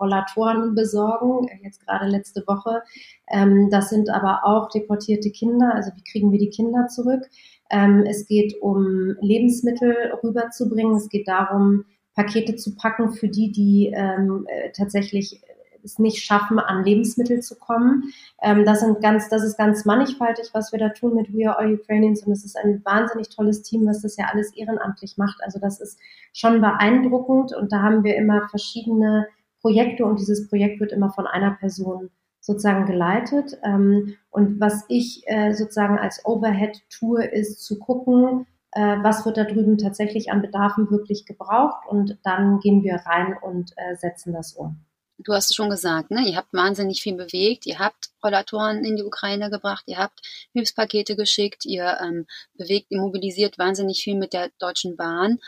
Rollatoren 0.01 0.75
besorgen, 0.75 1.47
jetzt 1.63 1.85
gerade 1.85 2.07
letzte 2.07 2.43
Woche. 2.45 2.83
Ähm, 3.29 3.69
das 3.69 3.89
sind 3.89 4.09
aber 4.09 4.41
auch 4.43 4.67
deportierte 4.71 5.31
Kinder, 5.31 5.73
also 5.73 5.91
wie 5.95 6.03
kriegen 6.03 6.33
wir 6.33 6.39
die 6.39 6.49
Kinder 6.49 6.87
zurück. 6.87 7.29
Ähm, 7.69 8.03
es 8.05 8.27
geht 8.27 8.61
um 8.61 9.15
Lebensmittel 9.21 9.95
rüberzubringen. 10.21 10.97
Es 10.97 11.07
geht 11.07 11.29
darum, 11.29 11.85
Pakete 12.13 12.57
zu 12.57 12.75
packen 12.75 13.13
für 13.13 13.29
die, 13.29 13.53
die 13.53 13.93
ähm, 13.95 14.45
äh, 14.49 14.71
tatsächlich 14.73 15.41
es 15.83 15.99
nicht 15.99 16.23
schaffen, 16.23 16.59
an 16.59 16.83
Lebensmittel 16.83 17.41
zu 17.41 17.57
kommen. 17.57 18.13
Ähm, 18.41 18.65
das, 18.65 18.81
sind 18.81 19.01
ganz, 19.01 19.29
das 19.29 19.43
ist 19.43 19.57
ganz 19.57 19.85
mannigfaltig, 19.85 20.49
was 20.53 20.71
wir 20.71 20.79
da 20.79 20.89
tun 20.89 21.15
mit 21.15 21.33
We 21.33 21.49
Are 21.49 21.57
All 21.57 21.73
Ukrainians 21.73 22.23
und 22.23 22.31
es 22.33 22.45
ist 22.45 22.57
ein 22.57 22.81
wahnsinnig 22.85 23.29
tolles 23.29 23.61
Team, 23.61 23.85
was 23.85 24.01
das 24.01 24.17
ja 24.17 24.25
alles 24.31 24.53
ehrenamtlich 24.55 25.17
macht. 25.17 25.41
Also 25.43 25.59
das 25.59 25.79
ist 25.79 25.99
schon 26.33 26.61
beeindruckend 26.61 27.53
und 27.55 27.71
da 27.71 27.81
haben 27.81 28.03
wir 28.03 28.15
immer 28.15 28.47
verschiedene 28.49 29.27
Projekte 29.61 30.05
und 30.05 30.19
dieses 30.19 30.47
Projekt 30.49 30.79
wird 30.79 30.91
immer 30.91 31.11
von 31.11 31.27
einer 31.27 31.51
Person 31.51 32.09
sozusagen 32.39 32.85
geleitet. 32.85 33.57
Ähm, 33.63 34.15
und 34.31 34.59
was 34.59 34.85
ich 34.87 35.23
äh, 35.27 35.53
sozusagen 35.53 35.99
als 35.99 36.25
Overhead 36.25 36.81
tue, 36.89 37.23
ist 37.23 37.63
zu 37.63 37.79
gucken, 37.79 38.47
äh, 38.71 38.97
was 39.01 39.25
wird 39.25 39.37
da 39.37 39.43
drüben 39.43 39.77
tatsächlich 39.77 40.31
an 40.31 40.41
Bedarfen 40.41 40.89
wirklich 40.89 41.25
gebraucht 41.25 41.85
und 41.87 42.17
dann 42.23 42.59
gehen 42.59 42.83
wir 42.83 42.95
rein 43.05 43.35
und 43.39 43.73
äh, 43.77 43.95
setzen 43.95 44.33
das 44.33 44.53
um 44.53 44.79
du 45.23 45.33
hast 45.33 45.49
es 45.49 45.55
schon 45.55 45.69
gesagt, 45.69 46.11
ne? 46.11 46.21
ihr 46.27 46.35
habt 46.35 46.53
wahnsinnig 46.53 47.01
viel 47.01 47.15
bewegt, 47.15 47.65
ihr 47.65 47.79
habt 47.79 48.09
Rollatoren 48.23 48.83
in 48.83 48.95
die 48.95 49.03
Ukraine 49.03 49.49
gebracht, 49.49 49.83
ihr 49.87 49.97
habt 49.97 50.21
Hilfspakete 50.53 51.15
geschickt, 51.15 51.65
ihr 51.65 51.97
ähm, 52.01 52.27
bewegt, 52.55 52.87
ihr 52.89 52.99
mobilisiert 52.99 53.57
wahnsinnig 53.57 54.03
viel 54.03 54.15
mit 54.15 54.33
der 54.33 54.49
Deutschen 54.59 54.95
Bahn. 54.95 55.39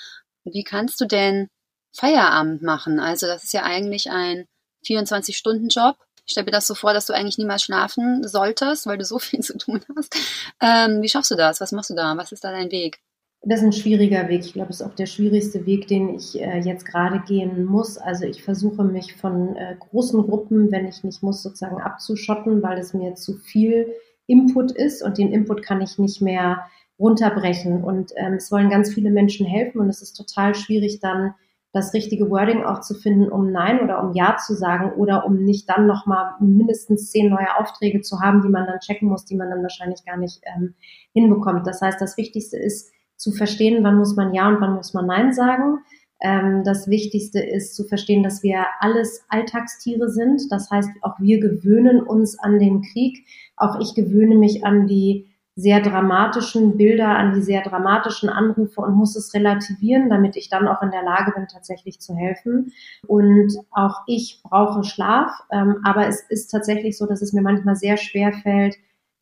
Wie 0.43 0.63
kannst 0.63 0.99
du 1.01 1.05
denn 1.05 1.49
Feierabend 1.95 2.61
machen? 2.61 2.99
Also 2.99 3.27
das 3.27 3.43
ist 3.43 3.53
ja 3.53 3.63
eigentlich 3.63 4.09
ein 4.09 4.47
24-Stunden-Job. 4.85 5.97
Ich 6.25 6.31
stelle 6.31 6.45
mir 6.45 6.51
das 6.51 6.67
so 6.67 6.75
vor, 6.75 6.93
dass 6.93 7.05
du 7.05 7.13
eigentlich 7.13 7.37
niemals 7.37 7.63
schlafen 7.63 8.27
solltest, 8.27 8.85
weil 8.85 8.97
du 8.97 9.05
so 9.05 9.19
viel 9.19 9.41
zu 9.41 9.57
tun 9.57 9.83
hast. 9.95 10.15
Ähm, 10.61 11.01
wie 11.01 11.09
schaffst 11.09 11.31
du 11.31 11.35
das? 11.35 11.61
Was 11.61 11.71
machst 11.71 11.89
du 11.89 11.95
da? 11.95 12.15
Was 12.17 12.31
ist 12.31 12.43
da 12.43 12.51
dein 12.51 12.71
Weg? 12.71 13.01
Das 13.45 13.59
ist 13.59 13.65
ein 13.65 13.73
schwieriger 13.73 14.29
Weg. 14.29 14.45
Ich 14.45 14.53
glaube, 14.53 14.69
es 14.69 14.79
ist 14.79 14.87
auch 14.87 14.95
der 14.95 15.05
schwierigste 15.05 15.65
Weg, 15.65 15.87
den 15.87 16.15
ich 16.15 16.39
äh, 16.39 16.59
jetzt 16.59 16.85
gerade 16.85 17.19
gehen 17.27 17.65
muss. 17.65 17.97
Also 17.97 18.23
ich 18.25 18.41
versuche 18.41 18.85
mich 18.85 19.15
von 19.15 19.57
äh, 19.57 19.75
großen 19.77 20.21
Gruppen, 20.23 20.71
wenn 20.71 20.87
ich 20.87 21.03
nicht 21.03 21.21
muss, 21.21 21.43
sozusagen 21.43 21.81
abzuschotten, 21.81 22.63
weil 22.63 22.77
es 22.77 22.93
mir 22.93 23.15
zu 23.15 23.33
viel 23.35 23.93
Input 24.27 24.71
ist 24.71 25.03
und 25.03 25.17
den 25.17 25.33
Input 25.33 25.61
kann 25.61 25.81
ich 25.81 25.99
nicht 25.99 26.21
mehr 26.21 26.63
runterbrechen. 26.97 27.83
Und 27.83 28.13
ähm, 28.15 28.35
es 28.35 28.49
wollen 28.49 28.69
ganz 28.69 28.93
viele 28.93 29.11
Menschen 29.11 29.45
helfen 29.45 29.81
und 29.81 29.89
es 29.89 30.01
ist 30.01 30.13
total 30.13 30.55
schwierig 30.55 31.01
dann 31.01 31.35
das 31.73 31.93
richtige 31.93 32.29
Wording 32.29 32.63
auch 32.63 32.79
zu 32.79 32.93
finden, 32.93 33.29
um 33.29 33.51
Nein 33.51 33.81
oder 33.81 34.01
um 34.01 34.13
Ja 34.13 34.37
zu 34.37 34.53
sagen 34.53 34.93
oder 34.93 35.25
um 35.25 35.43
nicht 35.43 35.67
dann 35.67 35.85
nochmal 35.85 36.35
mindestens 36.39 37.11
zehn 37.11 37.29
neue 37.29 37.57
Aufträge 37.59 37.99
zu 37.99 38.21
haben, 38.21 38.41
die 38.41 38.49
man 38.49 38.67
dann 38.67 38.79
checken 38.79 39.09
muss, 39.09 39.25
die 39.25 39.35
man 39.35 39.49
dann 39.49 39.63
wahrscheinlich 39.63 40.05
gar 40.05 40.15
nicht 40.15 40.39
ähm, 40.55 40.75
hinbekommt. 41.11 41.67
Das 41.67 41.81
heißt, 41.81 41.99
das 41.99 42.15
Wichtigste 42.15 42.57
ist, 42.57 42.93
zu 43.17 43.31
verstehen, 43.31 43.83
wann 43.83 43.97
muss 43.97 44.15
man 44.15 44.33
Ja 44.33 44.47
und 44.47 44.61
wann 44.61 44.75
muss 44.75 44.93
man 44.93 45.05
Nein 45.05 45.33
sagen. 45.33 45.79
Ähm, 46.21 46.63
das 46.63 46.87
Wichtigste 46.87 47.39
ist 47.39 47.75
zu 47.75 47.83
verstehen, 47.83 48.23
dass 48.23 48.43
wir 48.43 48.65
alles 48.79 49.25
Alltagstiere 49.29 50.09
sind. 50.09 50.51
Das 50.51 50.71
heißt, 50.71 50.89
auch 51.01 51.19
wir 51.19 51.39
gewöhnen 51.39 52.01
uns 52.01 52.39
an 52.39 52.59
den 52.59 52.81
Krieg. 52.81 53.25
Auch 53.57 53.79
ich 53.79 53.93
gewöhne 53.93 54.35
mich 54.35 54.65
an 54.65 54.87
die 54.87 55.27
sehr 55.55 55.81
dramatischen 55.81 56.77
Bilder, 56.77 57.09
an 57.09 57.35
die 57.35 57.41
sehr 57.41 57.61
dramatischen 57.61 58.29
Anrufe 58.29 58.81
und 58.81 58.95
muss 58.95 59.15
es 59.15 59.33
relativieren, 59.33 60.09
damit 60.09 60.35
ich 60.35 60.49
dann 60.49 60.67
auch 60.67 60.81
in 60.81 60.89
der 60.89 61.03
Lage 61.03 61.31
bin, 61.35 61.47
tatsächlich 61.47 61.99
zu 61.99 62.15
helfen. 62.15 62.73
Und 63.05 63.53
auch 63.71 64.01
ich 64.07 64.41
brauche 64.43 64.83
Schlaf, 64.83 65.31
ähm, 65.51 65.77
aber 65.83 66.07
es 66.07 66.21
ist 66.21 66.47
tatsächlich 66.47 66.97
so, 66.97 67.05
dass 67.05 67.21
es 67.21 67.33
mir 67.33 67.43
manchmal 67.43 67.75
sehr 67.75 67.97
schwer 67.97 68.33
fällt, 68.33 68.77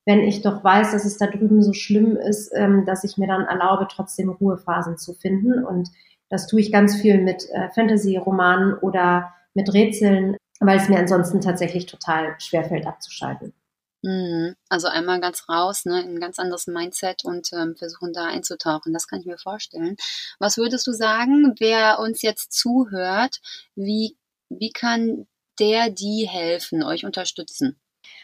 wenn 0.05 0.21
ich 0.21 0.41
doch 0.41 0.63
weiß, 0.63 0.91
dass 0.91 1.05
es 1.05 1.17
da 1.17 1.27
drüben 1.27 1.61
so 1.61 1.73
schlimm 1.73 2.15
ist, 2.17 2.51
ähm, 2.55 2.85
dass 2.85 3.03
ich 3.03 3.17
mir 3.17 3.27
dann 3.27 3.45
erlaube, 3.45 3.87
trotzdem 3.89 4.29
Ruhephasen 4.29 4.97
zu 4.97 5.13
finden. 5.13 5.63
Und 5.63 5.89
das 6.29 6.47
tue 6.47 6.61
ich 6.61 6.71
ganz 6.71 6.99
viel 6.99 7.21
mit 7.21 7.47
äh, 7.51 7.69
Fantasy-Romanen 7.69 8.73
oder 8.75 9.33
mit 9.53 9.71
Rätseln, 9.73 10.37
weil 10.59 10.77
es 10.77 10.89
mir 10.89 10.99
ansonsten 10.99 11.41
tatsächlich 11.41 11.85
total 11.85 12.35
schwerfällt 12.39 12.87
abzuschalten. 12.87 13.53
Mhm. 14.03 14.55
Also 14.69 14.87
einmal 14.87 15.19
ganz 15.19 15.47
raus, 15.47 15.85
ne, 15.85 16.01
in 16.01 16.15
ein 16.15 16.19
ganz 16.19 16.39
anderes 16.39 16.65
Mindset 16.65 17.23
und 17.23 17.49
ähm, 17.53 17.75
versuchen 17.75 18.13
da 18.13 18.25
einzutauchen. 18.25 18.93
Das 18.93 19.07
kann 19.07 19.19
ich 19.19 19.27
mir 19.27 19.37
vorstellen. 19.37 19.95
Was 20.39 20.57
würdest 20.57 20.87
du 20.87 20.91
sagen, 20.91 21.53
wer 21.59 21.99
uns 21.99 22.23
jetzt 22.23 22.51
zuhört, 22.53 23.39
wie, 23.75 24.17
wie 24.49 24.71
kann 24.71 25.27
der 25.59 25.91
die 25.91 26.27
helfen, 26.27 26.81
euch 26.81 27.05
unterstützen? 27.05 27.79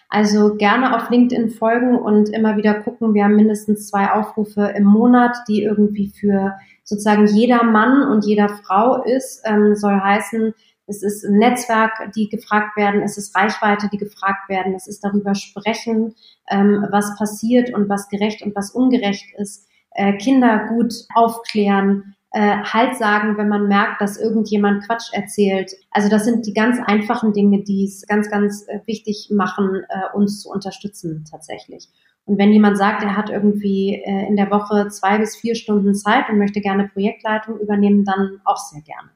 Also 0.09 0.55
gerne 0.55 0.95
auf 0.95 1.09
LinkedIn 1.09 1.49
folgen 1.49 1.97
und 1.97 2.29
immer 2.29 2.55
wieder 2.55 2.75
gucken. 2.75 3.13
Wir 3.13 3.25
haben 3.25 3.35
mindestens 3.35 3.89
zwei 3.89 4.11
Aufrufe 4.11 4.73
im 4.75 4.85
Monat, 4.85 5.35
die 5.49 5.63
irgendwie 5.63 6.13
für 6.17 6.53
sozusagen 6.83 7.27
jeder 7.27 7.63
Mann 7.63 8.09
und 8.09 8.25
jeder 8.25 8.47
Frau 8.47 9.03
ist. 9.03 9.41
Ähm, 9.45 9.75
soll 9.75 9.99
heißen, 9.99 10.53
es 10.87 11.03
ist 11.03 11.25
ein 11.25 11.37
Netzwerk, 11.37 12.13
die 12.15 12.29
gefragt 12.29 12.77
werden, 12.77 13.01
es 13.01 13.17
ist 13.17 13.35
Reichweite, 13.35 13.89
die 13.91 13.97
gefragt 13.97 14.47
werden, 14.47 14.73
es 14.73 14.87
ist 14.87 15.03
darüber 15.03 15.35
sprechen, 15.35 16.15
ähm, 16.49 16.87
was 16.89 17.17
passiert 17.17 17.73
und 17.73 17.89
was 17.89 18.07
gerecht 18.07 18.41
und 18.41 18.55
was 18.55 18.71
ungerecht 18.71 19.25
ist, 19.37 19.67
äh, 19.91 20.13
Kinder 20.13 20.67
gut 20.69 20.93
aufklären, 21.13 22.15
äh, 22.37 22.63
Halt 22.63 22.95
sagen, 22.97 23.35
wenn 23.37 23.49
man 23.49 23.67
merkt, 23.67 23.99
dass 23.99 24.19
irgendjemand 24.19 24.85
Quatsch 24.85 25.11
erzählt. 25.11 25.71
Also 25.89 26.07
das 26.07 26.23
sind 26.23 26.45
die 26.45 26.53
ganz 26.53 26.77
einfachen 26.85 27.33
Dinge, 27.33 27.63
die 27.63 27.85
es 27.85 28.05
ganz, 28.05 28.29
ganz 28.29 28.67
äh, 28.67 28.79
wichtig 28.85 29.29
machen, 29.31 29.81
äh, 29.89 30.15
uns 30.15 30.41
zu 30.41 30.49
unterstützen 30.49 31.25
tatsächlich. 31.29 31.89
Und 32.25 32.37
wenn 32.37 32.53
jemand 32.53 32.77
sagt, 32.77 33.01
er 33.01 33.17
hat 33.17 33.31
irgendwie 33.31 34.03
äh, 34.05 34.27
in 34.27 34.35
der 34.35 34.51
Woche 34.51 34.89
zwei 34.89 35.17
bis 35.17 35.35
vier 35.35 35.55
Stunden 35.55 35.95
Zeit 35.95 36.29
und 36.29 36.37
möchte 36.37 36.61
gerne 36.61 36.89
Projektleitung 36.89 37.57
übernehmen, 37.59 38.05
dann 38.05 38.39
auch 38.45 38.57
sehr 38.57 38.81
gerne. 38.81 39.09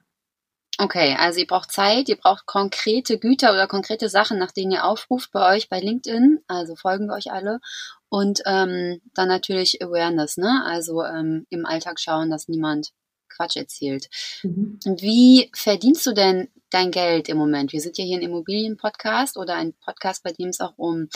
Okay, 0.80 1.16
also 1.20 1.42
ihr 1.42 1.48
braucht 1.48 1.72
Zeit, 1.72 2.10
ihr 2.10 2.18
braucht 2.18 2.48
konkrete 2.48 3.20
Güter 3.20 3.52
oder 3.54 3.68
konkrete 3.68 4.10
Sachen, 4.10 4.40
nach 4.40 4.52
denen 4.52 4.72
ihr 4.72 4.84
aufruft 4.84 5.32
bei 5.32 5.56
euch 5.56 5.70
bei 5.70 5.80
LinkedIn. 5.80 6.40
Also 6.48 6.76
folgen 6.76 7.06
wir 7.06 7.14
euch 7.14 7.32
alle. 7.32 7.60
Und 8.10 8.42
ähm, 8.48 9.00
dann 9.14 9.28
natürlich 9.28 9.84
Awareness, 9.84 10.38
ne? 10.38 10.64
Also 10.66 11.04
ähm, 11.04 11.46
im 11.50 11.68
Alltag 11.68 12.00
schauen, 12.00 12.32
dass 12.32 12.48
niemand 12.48 12.94
Quatsch 13.36 13.58
erzählt. 13.58 14.10
Mhm. 14.44 14.80
Wie 15.00 15.50
verdienst 15.56 16.06
du 16.06 16.14
denn 16.14 16.50
dein 16.70 16.92
Geld 16.92 17.30
im 17.30 17.38
Moment? 17.38 17.74
Wir 17.74 17.82
sind 17.82 17.98
ja 17.98 18.04
hier 18.06 18.18
ein 18.18 18.24
Immobilienpodcast 18.24 19.38
oder 19.38 19.56
ein 19.56 19.74
Podcast, 19.74 20.24
bei 20.24 20.32
dem 20.32 20.50
es 20.50 20.60
auch 20.62 20.74
um 20.78 21.10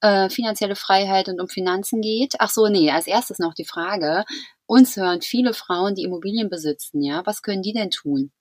äh, 0.00 0.28
finanzielle 0.30 0.76
Freiheit 0.76 1.28
und 1.28 1.40
um 1.40 1.48
Finanzen 1.48 2.00
geht. 2.00 2.34
Ach 2.38 2.50
so, 2.50 2.68
nee, 2.68 2.90
als 2.90 3.06
erstes 3.06 3.38
noch 3.38 3.54
die 3.54 3.64
Frage. 3.64 4.24
Uns 4.66 4.96
hören 4.96 5.22
viele 5.22 5.54
Frauen, 5.54 5.94
die 5.94 6.02
Immobilien 6.04 6.50
besitzen, 6.50 7.02
ja. 7.02 7.22
Was 7.26 7.42
können 7.42 7.62
die 7.62 7.72
denn 7.72 7.90
tun? 7.90 8.32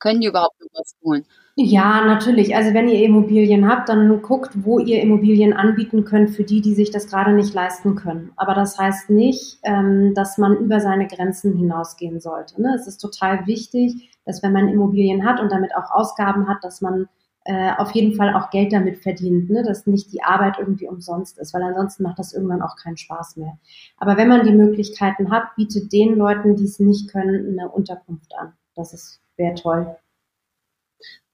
Können 0.00 0.20
die 0.20 0.28
überhaupt 0.28 0.60
noch 0.60 0.68
was 0.74 0.94
tun? 1.02 1.26
Ja, 1.56 2.04
natürlich. 2.04 2.54
Also 2.54 2.72
wenn 2.74 2.88
ihr 2.88 3.04
Immobilien 3.04 3.68
habt, 3.68 3.88
dann 3.88 4.22
guckt, 4.22 4.50
wo 4.64 4.78
ihr 4.78 5.02
Immobilien 5.02 5.52
anbieten 5.52 6.04
könnt 6.04 6.30
für 6.30 6.44
die, 6.44 6.60
die 6.60 6.74
sich 6.74 6.90
das 6.90 7.08
gerade 7.08 7.32
nicht 7.32 7.52
leisten 7.52 7.96
können. 7.96 8.32
Aber 8.36 8.54
das 8.54 8.78
heißt 8.78 9.10
nicht, 9.10 9.58
ähm, 9.64 10.14
dass 10.14 10.38
man 10.38 10.56
über 10.56 10.80
seine 10.80 11.06
Grenzen 11.06 11.56
hinausgehen 11.56 12.20
sollte. 12.20 12.62
Ne? 12.62 12.74
Es 12.74 12.86
ist 12.86 12.98
total 12.98 13.46
wichtig, 13.46 14.10
dass 14.24 14.42
wenn 14.42 14.52
man 14.52 14.68
Immobilien 14.68 15.24
hat 15.24 15.40
und 15.40 15.50
damit 15.50 15.74
auch 15.74 15.90
Ausgaben 15.90 16.48
hat, 16.48 16.62
dass 16.62 16.80
man 16.80 17.08
äh, 17.44 17.72
auf 17.76 17.90
jeden 17.92 18.14
Fall 18.14 18.32
auch 18.34 18.50
Geld 18.50 18.72
damit 18.72 18.98
verdient, 18.98 19.50
ne? 19.50 19.62
dass 19.64 19.86
nicht 19.86 20.12
die 20.12 20.22
Arbeit 20.22 20.56
irgendwie 20.58 20.88
umsonst 20.88 21.38
ist, 21.38 21.52
weil 21.52 21.62
ansonsten 21.62 22.04
macht 22.04 22.18
das 22.18 22.32
irgendwann 22.32 22.62
auch 22.62 22.76
keinen 22.76 22.96
Spaß 22.96 23.36
mehr. 23.36 23.58
Aber 23.98 24.16
wenn 24.16 24.28
man 24.28 24.46
die 24.46 24.54
Möglichkeiten 24.54 25.30
hat, 25.30 25.56
bietet 25.56 25.92
den 25.92 26.14
Leuten, 26.14 26.54
die 26.56 26.64
es 26.64 26.78
nicht 26.78 27.10
können, 27.10 27.58
eine 27.58 27.68
Unterkunft 27.68 28.32
an. 28.38 28.52
Das 28.76 29.20
wäre 29.36 29.54
toll. 29.54 29.96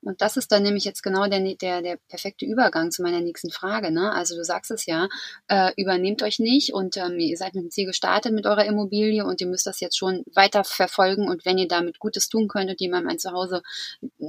Und 0.06 0.20
das 0.20 0.36
ist 0.36 0.52
dann 0.52 0.62
nämlich 0.62 0.84
jetzt 0.84 1.02
genau 1.02 1.26
der, 1.26 1.40
der, 1.56 1.82
der 1.82 1.98
perfekte 2.08 2.46
Übergang 2.46 2.90
zu 2.92 3.02
meiner 3.02 3.20
nächsten 3.20 3.50
Frage. 3.50 3.90
Ne? 3.90 4.12
Also 4.12 4.36
du 4.36 4.44
sagst 4.44 4.70
es 4.70 4.86
ja, 4.86 5.08
äh, 5.48 5.72
übernehmt 5.76 6.22
euch 6.22 6.38
nicht 6.38 6.72
und 6.72 6.96
ähm, 6.96 7.18
ihr 7.18 7.36
seid 7.36 7.54
mit 7.54 7.64
dem 7.64 7.70
Ziel 7.70 7.86
gestartet 7.86 8.32
mit 8.32 8.46
eurer 8.46 8.64
Immobilie 8.64 9.24
und 9.24 9.40
ihr 9.40 9.48
müsst 9.48 9.66
das 9.66 9.80
jetzt 9.80 9.98
schon 9.98 10.22
weiter 10.32 10.62
verfolgen 10.62 11.28
und 11.28 11.44
wenn 11.44 11.58
ihr 11.58 11.68
damit 11.68 11.98
Gutes 11.98 12.28
tun 12.28 12.46
könnt 12.46 12.70
und 12.70 12.80
jemandem 12.80 13.10
ein 13.10 13.18
Zuhause 13.18 13.62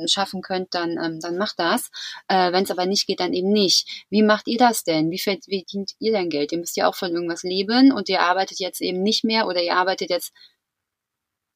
schaffen 0.08 0.42
könnt, 0.42 0.74
dann, 0.74 0.98
ähm, 0.98 1.20
dann 1.20 1.38
macht 1.38 1.60
das. 1.60 1.90
Äh, 2.28 2.52
wenn 2.52 2.64
es 2.64 2.72
aber 2.72 2.86
nicht 2.86 3.06
geht, 3.06 3.20
dann 3.20 3.34
eben 3.34 3.52
nicht. 3.52 4.06
Wie 4.10 4.24
macht 4.24 4.48
ihr 4.48 4.58
das 4.58 4.84
denn? 4.84 5.12
Wie 5.12 5.20
verdient 5.20 5.92
ihr 6.00 6.12
denn 6.12 6.30
Geld? 6.30 6.52
Ihr 6.52 6.58
müsst 6.58 6.78
ja 6.78 6.88
auch 6.88 6.96
von 6.96 7.12
irgendwas 7.12 7.44
leben 7.44 7.92
und 7.92 8.10
ihr 8.10 8.22
arbeitet 8.22 8.60
jetzt 8.60 8.82
eben 8.82 9.04
nicht 9.04 9.24
mehr 9.24 9.48
oder 9.48 9.62
ihr 9.62 9.76
arbeitet 9.76 10.10
jetzt 10.10 10.34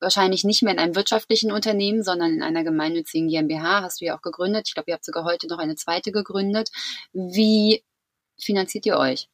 wahrscheinlich 0.02 0.44
nicht 0.44 0.64
mehr 0.64 0.74
in 0.74 0.80
einem 0.80 0.96
wirtschaftlichen 0.96 1.52
Unternehmen, 1.52 2.04
sondern 2.04 2.34
in 2.34 2.44
einer 2.44 2.64
gemeinnützigen 2.64 3.28
GmbH, 3.28 3.82
hast 3.82 4.02
du 4.02 4.06
ja 4.06 4.18
auch 4.18 4.22
gegründet. 4.22 4.68
Ich 4.68 4.74
glaube, 4.74 4.90
ihr 4.90 4.96
habt 4.96 5.06
sogar 5.06 5.24
heute 5.24 5.48
noch 5.48 5.60
eine 5.60 5.76
zweite 5.76 6.12
gegründet. 6.12 6.70
Wie 7.14 7.84
finanziert 8.40 8.86
ihr 8.86 8.98
euch? 8.98 9.30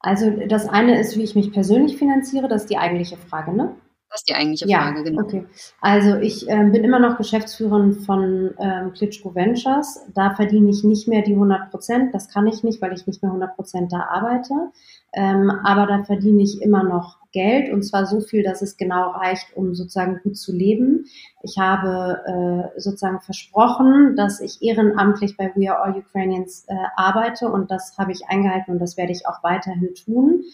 Also 0.00 0.30
das 0.48 0.68
eine 0.68 1.00
ist, 1.00 1.16
wie 1.16 1.22
ich 1.22 1.34
mich 1.34 1.52
persönlich 1.52 1.96
finanziere, 1.96 2.46
das 2.46 2.62
ist 2.62 2.70
die 2.70 2.76
eigentliche 2.76 3.16
Frage, 3.16 3.54
ne? 3.56 3.74
Das 4.10 4.20
ist 4.20 4.28
die 4.28 4.34
eigentliche 4.34 4.68
ja, 4.68 4.82
Frage, 4.82 5.02
genau. 5.02 5.22
Okay. 5.22 5.44
Also 5.80 6.16
ich 6.18 6.48
äh, 6.48 6.62
bin 6.70 6.84
immer 6.84 7.00
noch 7.00 7.16
Geschäftsführerin 7.16 7.94
von 7.94 8.54
ähm, 8.60 8.92
Klitschko 8.92 9.34
Ventures. 9.34 10.02
Da 10.14 10.34
verdiene 10.36 10.70
ich 10.70 10.84
nicht 10.84 11.08
mehr 11.08 11.22
die 11.22 11.32
100 11.32 11.70
Prozent. 11.72 12.14
Das 12.14 12.28
kann 12.28 12.46
ich 12.46 12.62
nicht, 12.62 12.80
weil 12.80 12.92
ich 12.92 13.08
nicht 13.08 13.22
mehr 13.22 13.32
100 13.32 13.56
Prozent 13.56 13.92
da 13.92 14.02
arbeite. 14.10 14.54
Ähm, 15.14 15.50
aber 15.64 15.86
da 15.86 16.04
verdiene 16.04 16.44
ich 16.44 16.62
immer 16.62 16.84
noch 16.84 17.23
Geld 17.34 17.70
und 17.70 17.82
zwar 17.82 18.06
so 18.06 18.20
viel, 18.20 18.42
dass 18.42 18.62
es 18.62 18.78
genau 18.78 19.10
reicht, 19.10 19.54
um 19.56 19.74
sozusagen 19.74 20.20
gut 20.22 20.38
zu 20.38 20.52
leben. 20.52 21.06
Ich 21.42 21.58
habe 21.58 22.72
äh, 22.74 22.80
sozusagen 22.80 23.20
versprochen, 23.20 24.14
dass 24.16 24.40
ich 24.40 24.62
ehrenamtlich 24.62 25.36
bei 25.36 25.52
We 25.54 25.70
Are 25.70 25.82
All 25.82 25.98
Ukrainians 25.98 26.64
äh, 26.68 26.74
arbeite 26.96 27.48
und 27.48 27.70
das 27.70 27.98
habe 27.98 28.12
ich 28.12 28.28
eingehalten 28.28 28.72
und 28.72 28.78
das 28.78 28.96
werde 28.96 29.12
ich 29.12 29.26
auch 29.26 29.42
weiterhin 29.42 29.94
tun. 29.94 30.44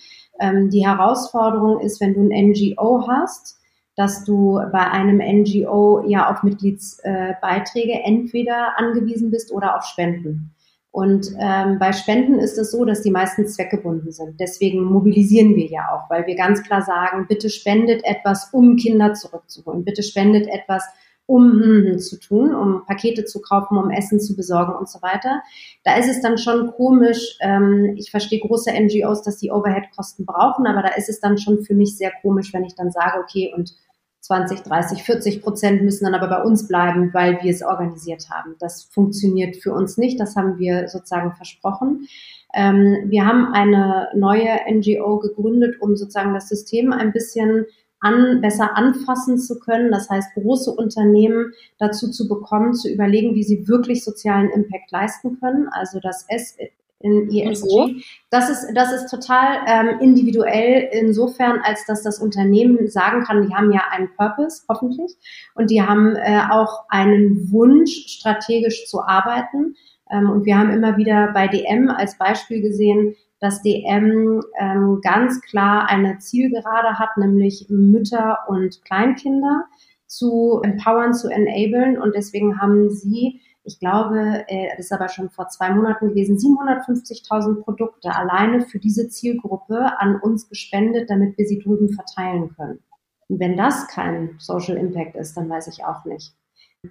Ähm, 0.41 0.71
die 0.71 0.87
Herausforderung 0.87 1.81
ist, 1.81 2.01
wenn 2.01 2.15
du 2.15 2.21
ein 2.23 2.51
NGO 2.51 3.07
hast, 3.07 3.61
dass 3.95 4.25
du 4.25 4.59
bei 4.73 4.91
einem 4.91 5.19
NGO 5.19 6.03
ja 6.09 6.31
auf 6.31 6.43
Mitgliedsbeiträge 6.43 7.93
äh, 7.93 8.03
entweder 8.05 8.79
angewiesen 8.79 9.31
bist 9.31 9.53
oder 9.53 9.77
auf 9.77 9.85
Spenden. 9.85 10.55
Und 10.93 11.29
ähm, 11.39 11.79
bei 11.79 11.93
Spenden 11.93 12.41
ist 12.41 12.59
es 12.59 12.73
so, 12.73 12.85
dass 12.85 13.03
die 13.03 13.13
meisten 13.13 13.47
zweckgebunden 13.47 14.11
sind. 14.11 14.41
Deswegen 14.41 14.83
mobilisieren 14.83 15.55
wir 15.55 15.67
ja 15.67 15.89
auch, 15.93 16.11
weil 16.11 16.27
wir 16.27 16.35
ganz 16.35 16.63
klar 16.65 16.83
sagen, 16.83 17.27
bitte 17.29 17.49
spendet 17.49 18.05
etwas, 18.05 18.51
um 18.53 18.77
Kinder 18.77 19.15
zurückzuholen. 19.15 19.85
Bitte 19.85 20.03
spendet 20.03 20.49
etwas, 20.49 20.85
um 21.27 21.53
hm, 21.53 21.87
hm, 21.87 21.99
zu 22.01 22.19
tun, 22.19 22.53
um 22.53 22.85
Pakete 22.87 23.25
zu 23.25 23.41
kaufen, 23.41 23.79
um 23.79 23.91
Essen 23.91 24.19
zu 24.19 24.35
besorgen 24.35 24.75
und 24.75 24.89
so 24.89 25.01
weiter. 25.01 25.43
Da 25.85 25.97
ist 25.97 26.09
es 26.09 26.21
dann 26.21 26.39
schon 26.39 26.73
komisch. 26.73 27.39
Ähm, 27.41 27.95
ich 27.97 28.11
verstehe 28.11 28.41
große 28.41 28.73
NGOs, 28.73 29.23
dass 29.23 29.37
die 29.37 29.53
Overhead-Kosten 29.53 30.27
brauchen, 30.27 30.67
aber 30.67 30.83
da 30.83 30.89
ist 30.89 31.09
es 31.09 31.21
dann 31.21 31.39
schon 31.39 31.63
für 31.63 31.75
mich 31.75 31.97
sehr 31.97 32.11
komisch, 32.21 32.53
wenn 32.53 32.65
ich 32.65 32.75
dann 32.75 32.91
sage, 32.91 33.21
okay, 33.23 33.53
und 33.57 33.73
20, 34.21 34.61
30, 34.63 35.03
40 35.03 35.43
Prozent 35.43 35.83
müssen 35.83 36.05
dann 36.05 36.15
aber 36.15 36.29
bei 36.29 36.43
uns 36.43 36.69
bleiben, 36.69 37.11
weil 37.13 37.43
wir 37.43 37.51
es 37.51 37.63
organisiert 37.63 38.29
haben. 38.31 38.55
Das 38.59 38.85
funktioniert 38.85 39.57
für 39.57 39.73
uns 39.73 39.97
nicht. 39.97 40.21
Das 40.21 40.37
haben 40.37 40.59
wir 40.59 40.89
sozusagen 40.89 41.33
versprochen. 41.33 42.07
Ähm, 42.55 43.05
wir 43.07 43.25
haben 43.25 43.53
eine 43.53 44.09
neue 44.15 44.51
NGO 44.69 45.19
gegründet, 45.19 45.81
um 45.81 45.97
sozusagen 45.97 46.35
das 46.35 46.49
System 46.49 46.93
ein 46.93 47.13
bisschen 47.13 47.67
an, 48.01 48.41
besser 48.41 48.77
anfassen 48.77 49.39
zu 49.39 49.59
können. 49.59 49.91
Das 49.91 50.09
heißt, 50.11 50.35
große 50.35 50.71
Unternehmen 50.71 51.53
dazu 51.79 52.11
zu 52.11 52.29
bekommen, 52.29 52.75
zu 52.75 52.89
überlegen, 52.91 53.35
wie 53.35 53.45
sie 53.45 53.69
wirklich 53.69 54.05
sozialen 54.05 54.51
Impact 54.51 54.91
leisten 54.91 55.39
können. 55.39 55.69
Also 55.71 56.01
das 56.01 56.25
S 56.29 56.57
in 57.01 57.31
ESG. 57.31 58.03
Das 58.31 58.49
ist, 58.51 58.73
das 58.75 58.93
ist 58.93 59.11
total 59.11 59.59
ähm, 59.67 60.01
individuell 60.01 60.89
insofern, 60.93 61.61
als 61.63 61.85
dass 61.87 62.03
das 62.03 62.19
Unternehmen 62.19 62.89
sagen 62.89 63.25
kann, 63.25 63.47
die 63.47 63.55
haben 63.55 63.73
ja 63.73 63.83
einen 63.91 64.11
Purpose, 64.17 64.63
hoffentlich, 64.69 65.17
und 65.55 65.71
die 65.71 65.83
haben 65.83 66.15
äh, 66.17 66.43
auch 66.51 66.85
einen 66.89 67.51
Wunsch, 67.51 68.07
strategisch 68.07 68.87
zu 68.87 69.03
arbeiten. 69.03 69.75
Ähm, 70.11 70.31
und 70.31 70.45
wir 70.45 70.59
haben 70.59 70.71
immer 70.71 70.97
wieder 70.97 71.33
bei 71.33 71.49
DM 71.49 71.89
als 71.89 72.19
Beispiel 72.19 72.61
gesehen, 72.61 73.17
dass 73.41 73.63
DM 73.63 74.43
ähm, 74.59 75.01
ganz 75.03 75.41
klar 75.41 75.89
eine 75.89 76.19
Zielgerade 76.19 76.99
hat, 76.99 77.17
nämlich 77.17 77.67
Mütter 77.71 78.39
und 78.49 78.85
Kleinkinder 78.85 79.65
zu 80.07 80.61
empowern, 80.63 81.15
zu 81.15 81.29
enablen. 81.29 81.99
Und 81.99 82.15
deswegen 82.15 82.61
haben 82.61 82.91
sie, 82.91 83.41
ich 83.65 83.79
glaube, 83.79 84.45
äh, 84.49 84.69
das 84.77 84.87
ist 84.87 84.93
aber 84.93 85.09
schon 85.09 85.31
vor 85.31 85.49
zwei 85.49 85.71
Monaten 85.71 86.09
gewesen, 86.09 86.37
750.000 86.37 87.63
Produkte 87.63 88.15
alleine 88.15 88.63
für 88.63 88.79
diese 88.79 89.09
Zielgruppe 89.09 89.99
an 89.99 90.17
uns 90.17 90.49
gespendet, 90.49 91.11
damit 91.11 91.37
wir 91.37 91.47
sie 91.47 91.59
drüben 91.59 91.91
verteilen 91.91 92.55
können. 92.57 92.81
Und 93.29 93.39
wenn 93.39 93.57
das 93.57 93.87
kein 93.89 94.37
Social 94.39 94.77
Impact 94.77 95.15
ist, 95.17 95.37
dann 95.37 95.49
weiß 95.49 95.69
ich 95.69 95.85
auch 95.85 96.05
nicht. 96.05 96.35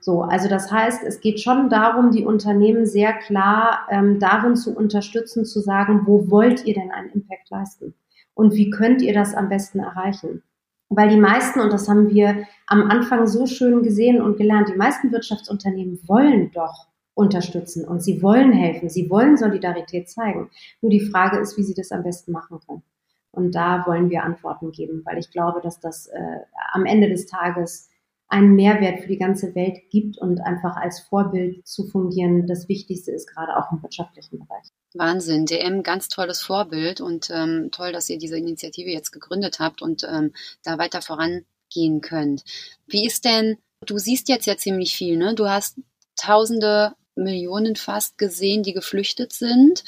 So, 0.02 0.22
also 0.22 0.48
das 0.48 0.72
heißt, 0.72 1.04
es 1.04 1.20
geht 1.20 1.40
schon 1.40 1.70
darum, 1.70 2.12
die 2.12 2.24
Unternehmen 2.24 2.86
sehr 2.86 3.14
klar 3.14 3.88
ähm, 3.90 4.20
darin 4.20 4.56
zu 4.56 4.76
unterstützen, 4.76 5.46
zu 5.46 5.62
sagen, 5.62 6.04
wo 6.06 6.30
wollt 6.30 6.66
ihr 6.66 6.76
denn 6.76 6.92
einen 6.92 7.10
Impact 7.10 7.50
leisten? 7.50 7.96
Und 8.36 8.54
wie 8.54 8.70
könnt 8.70 9.02
ihr 9.02 9.14
das 9.14 9.34
am 9.34 9.50
besten 9.50 9.80
erreichen? 9.80 10.44
Weil 10.90 11.10
die 11.10 11.20
meisten, 11.20 11.60
und 11.60 11.72
das 11.72 11.88
haben 11.88 12.10
wir 12.10 12.48
am 12.66 12.90
Anfang 12.90 13.28
so 13.28 13.46
schön 13.46 13.84
gesehen 13.84 14.22
und 14.22 14.38
gelernt, 14.38 14.70
die 14.70 14.78
meisten 14.78 15.12
Wirtschaftsunternehmen 15.12 16.00
wollen 16.08 16.52
doch 16.52 16.88
unterstützen 17.14 17.86
und 17.86 18.02
sie 18.02 18.24
wollen 18.24 18.54
helfen, 18.54 18.90
sie 18.90 19.10
wollen 19.10 19.38
Solidarität 19.38 20.10
zeigen. 20.10 20.50
Nur 20.82 20.90
die 20.90 21.02
Frage 21.02 21.38
ist, 21.38 21.58
wie 21.58 21.64
sie 21.64 21.74
das 21.74 21.92
am 21.92 22.04
besten 22.04 22.32
machen 22.32 22.60
können. 22.66 22.84
Und 23.32 23.54
da 23.54 23.86
wollen 23.86 24.10
wir 24.10 24.24
Antworten 24.24 24.72
geben, 24.72 25.04
weil 25.06 25.20
ich 25.20 25.30
glaube, 25.30 25.62
dass 25.62 25.80
das 25.80 26.08
äh, 26.08 26.38
am 26.72 26.86
Ende 26.86 27.10
des 27.10 27.28
Tages 27.28 27.89
einen 28.30 28.56
Mehrwert 28.56 29.02
für 29.02 29.08
die 29.08 29.18
ganze 29.18 29.56
Welt 29.56 29.90
gibt 29.90 30.18
und 30.20 30.40
einfach 30.40 30.76
als 30.76 31.02
Vorbild 31.02 31.68
zu 31.68 31.88
fungieren, 31.88 32.46
das 32.46 32.70
Wichtigste 32.70 33.12
ist, 33.12 33.28
gerade 33.28 33.58
auch 33.58 33.72
im 33.72 33.82
wirtschaftlichen 33.82 34.40
Bereich. 34.40 34.68
Wahnsinn, 34.94 35.46
DM, 35.46 35.82
ganz 35.82 36.08
tolles 36.08 36.42
Vorbild 36.42 37.02
und 37.02 37.30
ähm, 37.32 37.70
toll, 37.72 37.92
dass 37.92 38.10
ihr 38.10 38.20
diese 38.20 38.38
Initiative 38.38 38.90
jetzt 38.90 39.12
gegründet 39.12 39.60
habt 39.60 39.82
und 39.82 40.04
ähm, 40.04 40.32
da 40.64 40.78
weiter 40.78 41.02
vorangehen 41.02 42.02
könnt. 42.02 42.44
Wie 42.86 43.06
ist 43.06 43.26
denn, 43.26 43.58
du 43.86 43.98
siehst 43.98 44.30
jetzt 44.30 44.46
ja 44.46 44.58
ziemlich 44.58 44.96
viel, 44.96 45.18
ne? 45.18 45.34
Du 45.34 45.50
hast 45.50 45.80
Tausende, 46.16 46.96
Millionen 47.16 47.76
fast 47.78 48.18
gesehen, 48.18 48.62
die 48.62 48.74
geflüchtet 48.74 49.32
sind. 49.32 49.84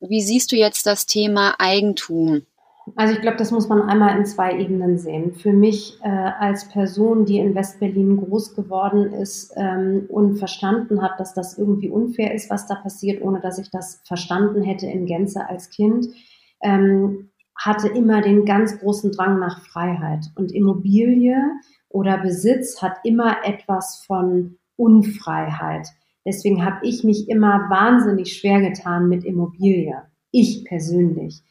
Wie 0.00 0.20
siehst 0.20 0.50
du 0.52 0.56
jetzt 0.56 0.84
das 0.86 1.06
Thema 1.06 1.54
Eigentum? 1.58 2.44
Also 2.96 3.14
ich 3.14 3.22
glaube, 3.22 3.38
das 3.38 3.50
muss 3.50 3.68
man 3.68 3.82
einmal 3.82 4.16
in 4.18 4.26
zwei 4.26 4.58
Ebenen 4.58 4.98
sehen. 4.98 5.34
Für 5.34 5.52
mich 5.52 5.98
äh, 6.02 6.08
als 6.08 6.68
Person, 6.68 7.24
die 7.24 7.38
in 7.38 7.54
Westberlin 7.54 8.18
groß 8.18 8.54
geworden 8.54 9.12
ist 9.12 9.54
ähm, 9.56 10.04
und 10.08 10.36
verstanden 10.36 11.00
hat, 11.00 11.18
dass 11.18 11.32
das 11.32 11.56
irgendwie 11.56 11.88
unfair 11.88 12.34
ist, 12.34 12.50
was 12.50 12.66
da 12.66 12.74
passiert, 12.74 13.22
ohne 13.22 13.40
dass 13.40 13.58
ich 13.58 13.70
das 13.70 14.02
verstanden 14.04 14.62
hätte 14.62 14.86
in 14.86 15.06
Gänze 15.06 15.48
als 15.48 15.70
Kind, 15.70 16.08
ähm, 16.62 17.30
hatte 17.56 17.88
immer 17.88 18.20
den 18.20 18.44
ganz 18.44 18.78
großen 18.78 19.12
Drang 19.12 19.38
nach 19.38 19.64
Freiheit. 19.64 20.26
Und 20.34 20.52
Immobilie 20.52 21.38
oder 21.88 22.18
Besitz 22.18 22.82
hat 22.82 22.98
immer 23.02 23.44
etwas 23.44 24.04
von 24.06 24.58
Unfreiheit. 24.76 25.88
Deswegen 26.26 26.64
habe 26.64 26.86
ich 26.86 27.02
mich 27.02 27.28
immer 27.28 27.70
wahnsinnig 27.70 28.36
schwer 28.36 28.60
getan 28.60 29.08
mit 29.08 29.24
Immobilie. 29.24 30.02
Ich 30.32 30.64
persönlich. 30.64 31.42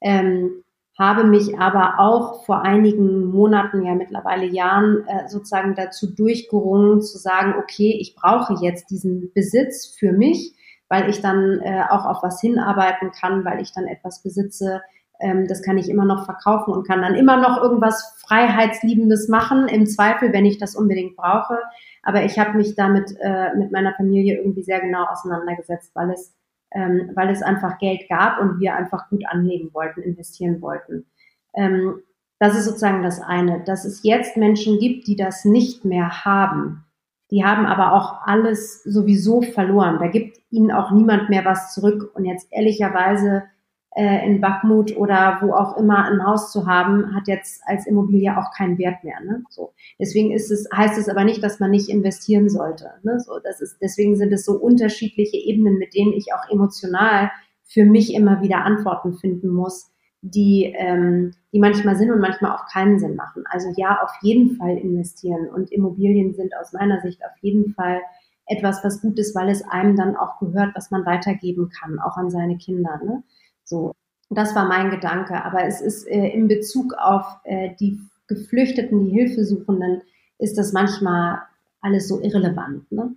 Ähm, 0.00 0.63
habe 0.98 1.24
mich 1.24 1.58
aber 1.58 1.98
auch 1.98 2.44
vor 2.44 2.62
einigen 2.62 3.26
Monaten, 3.26 3.84
ja 3.84 3.94
mittlerweile 3.94 4.46
Jahren, 4.46 5.04
äh, 5.08 5.28
sozusagen 5.28 5.74
dazu 5.74 6.14
durchgerungen 6.14 7.00
zu 7.00 7.18
sagen, 7.18 7.54
okay, 7.58 7.98
ich 8.00 8.14
brauche 8.14 8.54
jetzt 8.64 8.90
diesen 8.90 9.32
Besitz 9.34 9.96
für 9.98 10.12
mich, 10.12 10.54
weil 10.88 11.10
ich 11.10 11.20
dann 11.20 11.60
äh, 11.60 11.82
auch 11.90 12.06
auf 12.06 12.22
was 12.22 12.40
hinarbeiten 12.40 13.10
kann, 13.10 13.44
weil 13.44 13.60
ich 13.60 13.72
dann 13.72 13.86
etwas 13.86 14.22
besitze, 14.22 14.82
ähm, 15.20 15.48
das 15.48 15.62
kann 15.62 15.78
ich 15.78 15.88
immer 15.88 16.04
noch 16.04 16.24
verkaufen 16.24 16.72
und 16.72 16.86
kann 16.86 17.02
dann 17.02 17.14
immer 17.14 17.36
noch 17.36 17.60
irgendwas 17.60 18.14
Freiheitsliebendes 18.26 19.28
machen, 19.28 19.66
im 19.66 19.86
Zweifel, 19.86 20.32
wenn 20.32 20.44
ich 20.44 20.58
das 20.58 20.76
unbedingt 20.76 21.16
brauche. 21.16 21.58
Aber 22.02 22.24
ich 22.24 22.38
habe 22.38 22.56
mich 22.56 22.76
damit 22.76 23.16
äh, 23.20 23.54
mit 23.56 23.72
meiner 23.72 23.94
Familie 23.94 24.36
irgendwie 24.38 24.62
sehr 24.62 24.80
genau 24.80 25.04
auseinandergesetzt, 25.06 25.90
weil 25.94 26.10
es 26.10 26.34
ähm, 26.74 27.10
weil 27.14 27.30
es 27.30 27.42
einfach 27.42 27.78
Geld 27.78 28.08
gab 28.08 28.40
und 28.40 28.60
wir 28.60 28.74
einfach 28.74 29.08
gut 29.08 29.24
anlegen 29.26 29.72
wollten, 29.72 30.02
investieren 30.02 30.60
wollten. 30.60 31.06
Ähm, 31.54 32.00
das 32.38 32.56
ist 32.56 32.64
sozusagen 32.64 33.02
das 33.02 33.20
eine. 33.20 33.62
Dass 33.64 33.84
es 33.84 34.02
jetzt 34.02 34.36
Menschen 34.36 34.78
gibt, 34.78 35.06
die 35.06 35.16
das 35.16 35.44
nicht 35.44 35.84
mehr 35.84 36.24
haben. 36.24 36.84
Die 37.30 37.44
haben 37.44 37.64
aber 37.64 37.94
auch 37.94 38.26
alles 38.26 38.82
sowieso 38.82 39.40
verloren. 39.40 39.98
Da 39.98 40.08
gibt 40.08 40.38
ihnen 40.50 40.70
auch 40.70 40.90
niemand 40.90 41.30
mehr 41.30 41.44
was 41.44 41.72
zurück. 41.72 42.10
Und 42.14 42.24
jetzt 42.24 42.48
ehrlicherweise 42.50 43.44
äh, 43.94 44.26
in 44.26 44.40
Backmut 44.40 44.96
oder 44.96 45.38
wo 45.40 45.52
auch 45.52 45.76
immer 45.76 46.04
ein 46.04 46.24
Haus 46.26 46.50
zu 46.50 46.66
haben, 46.66 47.14
hat 47.14 47.28
jetzt 47.28 47.62
als 47.66 47.86
Immobilie 47.86 48.36
auch 48.36 48.52
keinen 48.56 48.76
Wert 48.78 49.04
mehr. 49.04 49.20
Ne? 49.20 49.42
So. 49.50 49.72
Deswegen 50.00 50.32
ist 50.32 50.50
es, 50.50 50.68
heißt 50.74 50.98
es 50.98 51.08
aber 51.08 51.24
nicht, 51.24 51.42
dass 51.42 51.60
man 51.60 51.70
nicht 51.70 51.88
investieren 51.88 52.48
sollte. 52.48 52.90
Ne? 53.02 53.20
So, 53.20 53.38
das 53.42 53.60
ist, 53.60 53.78
deswegen 53.80 54.16
sind 54.16 54.32
es 54.32 54.44
so 54.44 54.52
unterschiedliche 54.58 55.36
Ebenen, 55.36 55.78
mit 55.78 55.94
denen 55.94 56.12
ich 56.12 56.32
auch 56.34 56.50
emotional 56.50 57.30
für 57.62 57.84
mich 57.84 58.14
immer 58.14 58.42
wieder 58.42 58.64
Antworten 58.64 59.14
finden 59.14 59.48
muss, 59.48 59.90
die, 60.22 60.74
ähm, 60.76 61.32
die 61.52 61.60
manchmal 61.60 61.96
Sinn 61.96 62.10
und 62.10 62.20
manchmal 62.20 62.52
auch 62.52 62.66
keinen 62.72 62.98
Sinn 62.98 63.14
machen. 63.14 63.44
Also 63.48 63.68
ja, 63.76 64.00
auf 64.02 64.12
jeden 64.22 64.56
Fall 64.56 64.76
investieren 64.76 65.48
und 65.48 65.70
Immobilien 65.70 66.34
sind 66.34 66.52
aus 66.60 66.72
meiner 66.72 67.00
Sicht 67.00 67.20
auf 67.24 67.36
jeden 67.42 67.74
Fall 67.74 68.00
etwas, 68.46 68.82
was 68.82 69.00
gut 69.00 69.18
ist, 69.18 69.34
weil 69.34 69.48
es 69.48 69.62
einem 69.62 69.96
dann 69.96 70.16
auch 70.16 70.38
gehört, 70.38 70.74
was 70.74 70.90
man 70.90 71.06
weitergeben 71.06 71.70
kann, 71.70 71.98
auch 71.98 72.16
an 72.16 72.30
seine 72.30 72.58
Kinder. 72.58 73.00
Ne? 73.04 73.22
So, 73.64 73.92
das 74.30 74.54
war 74.54 74.66
mein 74.66 74.90
Gedanke. 74.90 75.44
Aber 75.44 75.64
es 75.64 75.80
ist 75.80 76.06
äh, 76.06 76.28
in 76.28 76.48
Bezug 76.48 76.94
auf 76.94 77.24
äh, 77.44 77.70
die 77.80 77.98
Geflüchteten, 78.26 79.04
die 79.04 79.10
Hilfesuchenden, 79.10 80.02
ist 80.38 80.58
das 80.58 80.72
manchmal 80.72 81.42
alles 81.80 82.08
so 82.08 82.20
irrelevant. 82.20 82.90
Ne? 82.90 83.14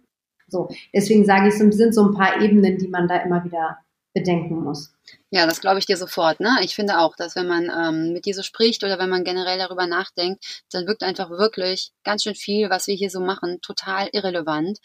So, 0.48 0.70
deswegen 0.94 1.26
sage 1.26 1.50
ich, 1.50 1.56
es 1.56 1.60
sind 1.60 1.94
so 1.94 2.08
ein 2.08 2.14
paar 2.14 2.42
Ebenen, 2.42 2.78
die 2.78 2.88
man 2.88 3.08
da 3.08 3.18
immer 3.18 3.44
wieder 3.44 3.78
bedenken 4.14 4.64
muss. 4.64 4.94
Ja, 5.30 5.46
das 5.46 5.62
glaube 5.62 5.80
ich 5.80 5.86
dir 5.86 5.98
sofort. 5.98 6.40
Ne? 6.40 6.58
Ich 6.62 6.76
finde 6.76 7.00
auch, 7.00 7.16
dass 7.16 7.36
wenn 7.36 7.48
man 7.48 7.70
ähm, 7.70 8.14
mit 8.14 8.26
dir 8.26 8.34
so 8.34 8.44
spricht 8.44 8.84
oder 8.84 8.98
wenn 8.98 9.10
man 9.10 9.24
generell 9.24 9.60
darüber 9.60 9.88
nachdenkt, 9.88 10.64
dann 10.72 10.88
wirkt 10.88 11.04
einfach 11.04 11.30
wirklich 11.30 11.92
ganz 12.04 12.24
schön 12.24 12.36
viel, 12.36 12.70
was 12.70 12.88
wir 12.88 12.96
hier 12.96 13.10
so 13.10 13.20
machen, 13.20 13.60
total 13.62 14.10
irrelevant. 14.12 14.80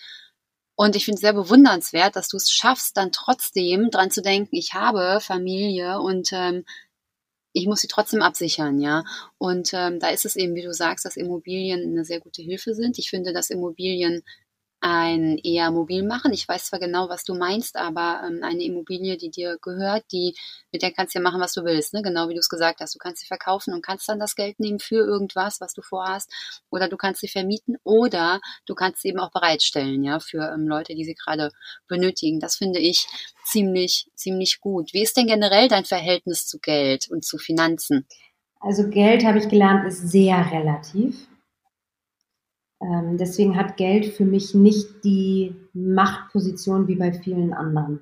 Und 0.82 0.96
ich 0.96 1.04
finde 1.04 1.14
es 1.14 1.20
sehr 1.20 1.32
bewundernswert, 1.32 2.16
dass 2.16 2.26
du 2.26 2.36
es 2.36 2.50
schaffst, 2.50 2.96
dann 2.96 3.12
trotzdem 3.12 3.90
dran 3.92 4.10
zu 4.10 4.20
denken, 4.20 4.56
ich 4.56 4.74
habe 4.74 5.20
Familie 5.20 6.00
und 6.00 6.32
ähm, 6.32 6.64
ich 7.52 7.68
muss 7.68 7.82
sie 7.82 7.86
trotzdem 7.86 8.20
absichern, 8.20 8.80
ja. 8.80 9.04
Und 9.38 9.70
ähm, 9.74 10.00
da 10.00 10.08
ist 10.08 10.24
es 10.24 10.34
eben, 10.34 10.56
wie 10.56 10.62
du 10.62 10.74
sagst, 10.74 11.04
dass 11.04 11.16
Immobilien 11.16 11.82
eine 11.82 12.04
sehr 12.04 12.18
gute 12.18 12.42
Hilfe 12.42 12.74
sind. 12.74 12.98
Ich 12.98 13.10
finde, 13.10 13.32
dass 13.32 13.50
Immobilien 13.50 14.24
ein 14.82 15.38
eher 15.38 15.70
mobil 15.70 16.02
machen. 16.02 16.32
Ich 16.32 16.48
weiß 16.48 16.66
zwar 16.66 16.80
genau, 16.80 17.08
was 17.08 17.22
du 17.22 17.34
meinst, 17.34 17.76
aber 17.76 18.22
ähm, 18.26 18.40
eine 18.42 18.64
Immobilie, 18.64 19.16
die 19.16 19.30
dir 19.30 19.56
gehört, 19.62 20.04
die 20.10 20.34
mit 20.72 20.82
der 20.82 20.90
kannst 20.90 21.14
du 21.14 21.20
ja 21.20 21.22
machen, 21.22 21.40
was 21.40 21.52
du 21.52 21.64
willst, 21.64 21.94
ne? 21.94 22.02
Genau 22.02 22.28
wie 22.28 22.34
du 22.34 22.40
es 22.40 22.48
gesagt 22.48 22.80
hast. 22.80 22.92
Du 22.96 22.98
kannst 22.98 23.20
sie 23.20 23.28
verkaufen 23.28 23.72
und 23.74 23.86
kannst 23.86 24.08
dann 24.08 24.18
das 24.18 24.34
Geld 24.34 24.58
nehmen 24.58 24.80
für 24.80 24.96
irgendwas, 24.96 25.60
was 25.60 25.72
du 25.72 25.82
vorhast, 25.82 26.32
oder 26.68 26.88
du 26.88 26.96
kannst 26.96 27.20
sie 27.20 27.28
vermieten 27.28 27.76
oder 27.84 28.40
du 28.66 28.74
kannst 28.74 29.02
sie 29.02 29.08
eben 29.08 29.20
auch 29.20 29.30
bereitstellen, 29.30 30.02
ja, 30.02 30.18
für 30.18 30.52
ähm, 30.52 30.66
Leute, 30.66 30.96
die 30.96 31.04
sie 31.04 31.14
gerade 31.14 31.52
benötigen. 31.86 32.40
Das 32.40 32.56
finde 32.56 32.80
ich 32.80 33.06
ziemlich, 33.44 34.10
ziemlich 34.16 34.60
gut. 34.60 34.92
Wie 34.92 35.02
ist 35.02 35.16
denn 35.16 35.28
generell 35.28 35.68
dein 35.68 35.84
Verhältnis 35.84 36.48
zu 36.48 36.58
Geld 36.58 37.08
und 37.08 37.24
zu 37.24 37.38
Finanzen? 37.38 38.04
Also 38.58 38.88
Geld 38.88 39.24
habe 39.24 39.38
ich 39.38 39.48
gelernt, 39.48 39.86
ist 39.86 40.08
sehr 40.10 40.50
relativ. 40.50 41.28
Ähm, 42.82 43.16
deswegen 43.16 43.56
hat 43.56 43.76
Geld 43.76 44.06
für 44.06 44.24
mich 44.24 44.54
nicht 44.54 45.04
die 45.04 45.54
Machtposition 45.72 46.88
wie 46.88 46.96
bei 46.96 47.12
vielen 47.12 47.52
anderen. 47.52 48.00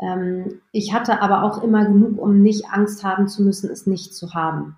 Ähm, 0.00 0.60
ich 0.70 0.92
hatte 0.92 1.20
aber 1.20 1.42
auch 1.42 1.62
immer 1.62 1.84
genug, 1.84 2.18
um 2.18 2.42
nicht 2.42 2.66
Angst 2.70 3.02
haben 3.02 3.28
zu 3.28 3.42
müssen, 3.42 3.70
es 3.70 3.86
nicht 3.86 4.14
zu 4.14 4.34
haben. 4.34 4.76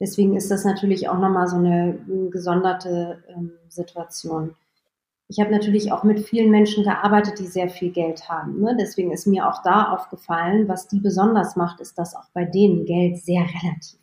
Deswegen 0.00 0.36
ist 0.36 0.50
das 0.50 0.64
natürlich 0.64 1.08
auch 1.08 1.18
nochmal 1.18 1.48
so 1.48 1.56
eine 1.56 1.98
gesonderte 2.30 3.24
ähm, 3.28 3.52
Situation. 3.68 4.54
Ich 5.26 5.40
habe 5.40 5.50
natürlich 5.50 5.92
auch 5.92 6.04
mit 6.04 6.20
vielen 6.20 6.50
Menschen 6.50 6.84
gearbeitet, 6.84 7.38
die 7.38 7.46
sehr 7.46 7.68
viel 7.68 7.90
Geld 7.90 8.28
haben. 8.28 8.60
Ne? 8.60 8.76
Deswegen 8.80 9.12
ist 9.12 9.26
mir 9.26 9.48
auch 9.48 9.62
da 9.62 9.92
aufgefallen, 9.92 10.68
was 10.68 10.88
die 10.88 11.00
besonders 11.00 11.56
macht, 11.56 11.80
ist, 11.80 11.98
dass 11.98 12.14
auch 12.14 12.30
bei 12.32 12.44
denen 12.44 12.86
Geld 12.86 13.18
sehr 13.18 13.42
relativ 13.62 14.00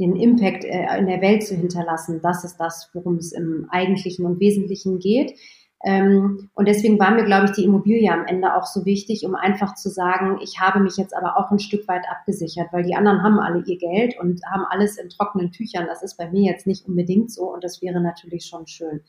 den 0.00 0.16
Impact 0.16 0.64
äh, 0.64 0.98
in 0.98 1.06
der 1.06 1.20
Welt 1.20 1.44
zu 1.44 1.54
hinterlassen. 1.54 2.20
Das 2.22 2.42
ist 2.44 2.56
das, 2.56 2.90
worum 2.94 3.16
es 3.16 3.32
im 3.32 3.66
Eigentlichen 3.70 4.26
und 4.26 4.40
Wesentlichen 4.40 4.98
geht. 4.98 5.34
Ähm, 5.82 6.50
und 6.54 6.68
deswegen 6.68 6.98
war 6.98 7.10
mir, 7.10 7.24
glaube 7.24 7.46
ich, 7.46 7.52
die 7.52 7.64
Immobilie 7.64 8.12
am 8.12 8.26
Ende 8.26 8.54
auch 8.54 8.66
so 8.66 8.84
wichtig, 8.84 9.24
um 9.24 9.34
einfach 9.34 9.74
zu 9.76 9.88
sagen, 9.88 10.38
ich 10.42 10.60
habe 10.60 10.80
mich 10.80 10.98
jetzt 10.98 11.16
aber 11.16 11.38
auch 11.38 11.50
ein 11.50 11.58
Stück 11.58 11.88
weit 11.88 12.04
abgesichert, 12.10 12.68
weil 12.72 12.82
die 12.82 12.94
anderen 12.94 13.22
haben 13.22 13.38
alle 13.38 13.62
ihr 13.64 13.78
Geld 13.78 14.18
und 14.20 14.42
haben 14.44 14.66
alles 14.68 14.98
in 14.98 15.08
trockenen 15.08 15.52
Tüchern. 15.52 15.86
Das 15.86 16.02
ist 16.02 16.18
bei 16.18 16.30
mir 16.30 16.50
jetzt 16.50 16.66
nicht 16.66 16.86
unbedingt 16.86 17.32
so 17.32 17.54
und 17.54 17.64
das 17.64 17.80
wäre 17.80 18.00
natürlich 18.00 18.44
schon 18.44 18.66
schön. 18.66 19.00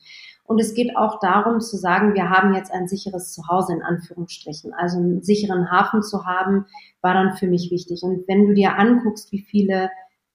Und 0.44 0.60
es 0.60 0.74
geht 0.74 0.96
auch 0.96 1.20
darum 1.20 1.60
zu 1.60 1.76
sagen, 1.76 2.14
wir 2.14 2.30
haben 2.30 2.54
jetzt 2.54 2.72
ein 2.72 2.88
sicheres 2.88 3.32
Zuhause 3.32 3.74
in 3.74 3.82
Anführungsstrichen. 3.82 4.72
Also 4.72 4.98
einen 4.98 5.22
sicheren 5.22 5.70
Hafen 5.70 6.02
zu 6.02 6.24
haben, 6.24 6.64
war 7.02 7.12
dann 7.12 7.36
für 7.36 7.46
mich 7.46 7.70
wichtig. 7.70 8.02
Und 8.02 8.26
wenn 8.28 8.46
du 8.46 8.54
dir 8.54 8.78
anguckst, 8.78 9.30
wie 9.30 9.40
viele 9.42 9.90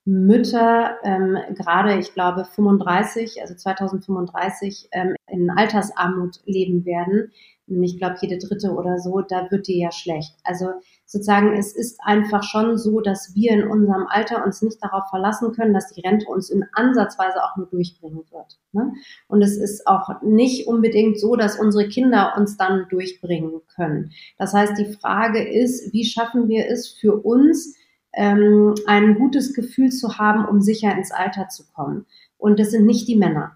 Mütter 0.08 0.96
ähm, 1.04 1.38
gerade, 1.54 1.98
ich 2.00 2.14
glaube, 2.14 2.46
35, 2.46 3.42
also 3.42 3.56
2035 3.56 4.88
ähm, 4.94 5.16
in 5.30 5.50
Altersarmut 5.50 6.40
leben 6.46 6.86
werden. 6.86 7.34
Ich 7.68 7.98
glaube, 7.98 8.16
jede 8.22 8.38
dritte 8.38 8.72
oder 8.72 9.00
so, 9.00 9.20
da 9.20 9.52
wird 9.52 9.68
dir 9.68 9.78
ja 9.78 9.92
schlecht. 9.92 10.34
Also 10.46 10.68
sozusagen, 11.06 11.52
es 11.52 11.76
ist 11.76 12.00
einfach 12.02 12.44
schon 12.44 12.78
so, 12.78 13.02
dass 13.02 13.36
wir 13.36 13.52
in 13.52 13.68
unserem 13.68 14.08
Alter 14.08 14.46
uns 14.46 14.62
nicht 14.62 14.82
darauf 14.82 15.10
verlassen 15.10 15.52
können, 15.52 15.74
dass 15.74 15.92
die 15.92 16.00
Rente 16.00 16.28
uns 16.28 16.50
in 16.50 16.64
Ansatzweise 16.72 17.44
auch 17.44 17.58
nur 17.58 17.68
durchbringen 17.68 18.24
wird. 18.32 18.58
Ne? 18.72 18.94
Und 19.28 19.42
es 19.42 19.58
ist 19.58 19.86
auch 19.88 20.22
nicht 20.22 20.70
unbedingt 20.70 21.20
so, 21.20 21.36
dass 21.36 21.60
unsere 21.60 21.90
Kinder 21.90 22.36
uns 22.38 22.56
dann 22.56 22.88
durchbringen 22.90 23.60
können. 23.76 24.12
Das 24.38 24.54
heißt, 24.54 24.78
die 24.78 24.94
Frage 24.94 25.46
ist, 25.46 25.92
wie 25.92 26.06
schaffen 26.06 26.48
wir 26.48 26.70
es 26.70 26.88
für 26.88 27.18
uns, 27.18 27.76
ähm, 28.18 28.74
ein 28.88 29.16
gutes 29.16 29.54
Gefühl 29.54 29.92
zu 29.92 30.18
haben, 30.18 30.46
um 30.46 30.60
sicher 30.60 30.92
ins 30.92 31.12
Alter 31.12 31.48
zu 31.50 31.66
kommen. 31.72 32.08
Und 32.38 32.60
das 32.60 32.72
sind 32.72 32.86
nicht 32.86 33.08
die 33.08 33.16
Männer. 33.16 33.56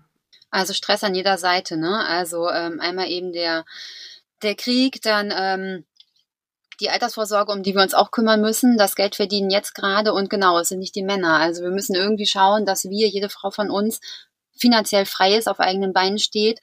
Also 0.52 0.74
Stress 0.74 1.04
an 1.04 1.16
jeder 1.16 1.38
Seite, 1.38 1.78
ne? 1.78 2.06
Also 2.08 2.50
ähm, 2.50 2.80
einmal 2.80 3.10
eben 3.10 3.34
der, 3.34 3.66
der 4.44 4.56
Krieg, 4.56 5.02
dann 5.02 5.34
ähm, 5.36 5.86
die 6.80 6.90
Altersvorsorge, 6.90 7.52
um 7.52 7.64
die 7.64 7.74
wir 7.74 7.82
uns 7.82 7.94
auch 7.94 8.12
kümmern 8.12 8.42
müssen, 8.42 8.78
das 8.78 8.96
Geld 8.96 9.16
verdienen 9.16 9.50
jetzt 9.50 9.74
gerade 9.74 10.14
und 10.14 10.30
genau, 10.30 10.60
es 10.60 10.70
sind 10.70 10.80
nicht 10.80 10.96
die 10.96 11.04
Männer. 11.04 11.38
Also 11.38 11.64
wir 11.64 11.72
müssen 11.72 11.96
irgendwie 11.96 12.26
schauen, 12.26 12.66
dass 12.66 12.86
wir, 12.86 13.08
jede 13.08 13.30
Frau 13.30 13.52
von 13.52 13.70
uns, 13.70 14.00
finanziell 14.56 15.06
frei 15.06 15.38
ist, 15.38 15.48
auf 15.48 15.60
eigenen 15.60 15.94
Beinen 15.94 16.20
steht 16.20 16.60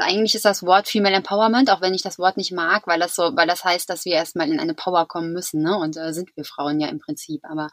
eigentlich 0.00 0.34
ist 0.34 0.44
das 0.44 0.64
Wort 0.64 0.88
Female 0.88 1.14
Empowerment, 1.14 1.70
auch 1.70 1.80
wenn 1.80 1.94
ich 1.94 2.02
das 2.02 2.18
Wort 2.18 2.36
nicht 2.36 2.52
mag, 2.52 2.86
weil 2.86 3.00
das 3.00 3.14
so, 3.14 3.34
weil 3.34 3.46
das 3.46 3.64
heißt, 3.64 3.88
dass 3.88 4.04
wir 4.04 4.14
erstmal 4.14 4.50
in 4.50 4.60
eine 4.60 4.74
Power 4.74 5.06
kommen 5.06 5.32
müssen, 5.32 5.62
ne? 5.62 5.76
Und 5.76 5.96
äh, 5.96 6.12
sind 6.12 6.34
wir 6.36 6.44
Frauen 6.44 6.80
ja 6.80 6.88
im 6.88 6.98
Prinzip. 6.98 7.42
Aber 7.44 7.68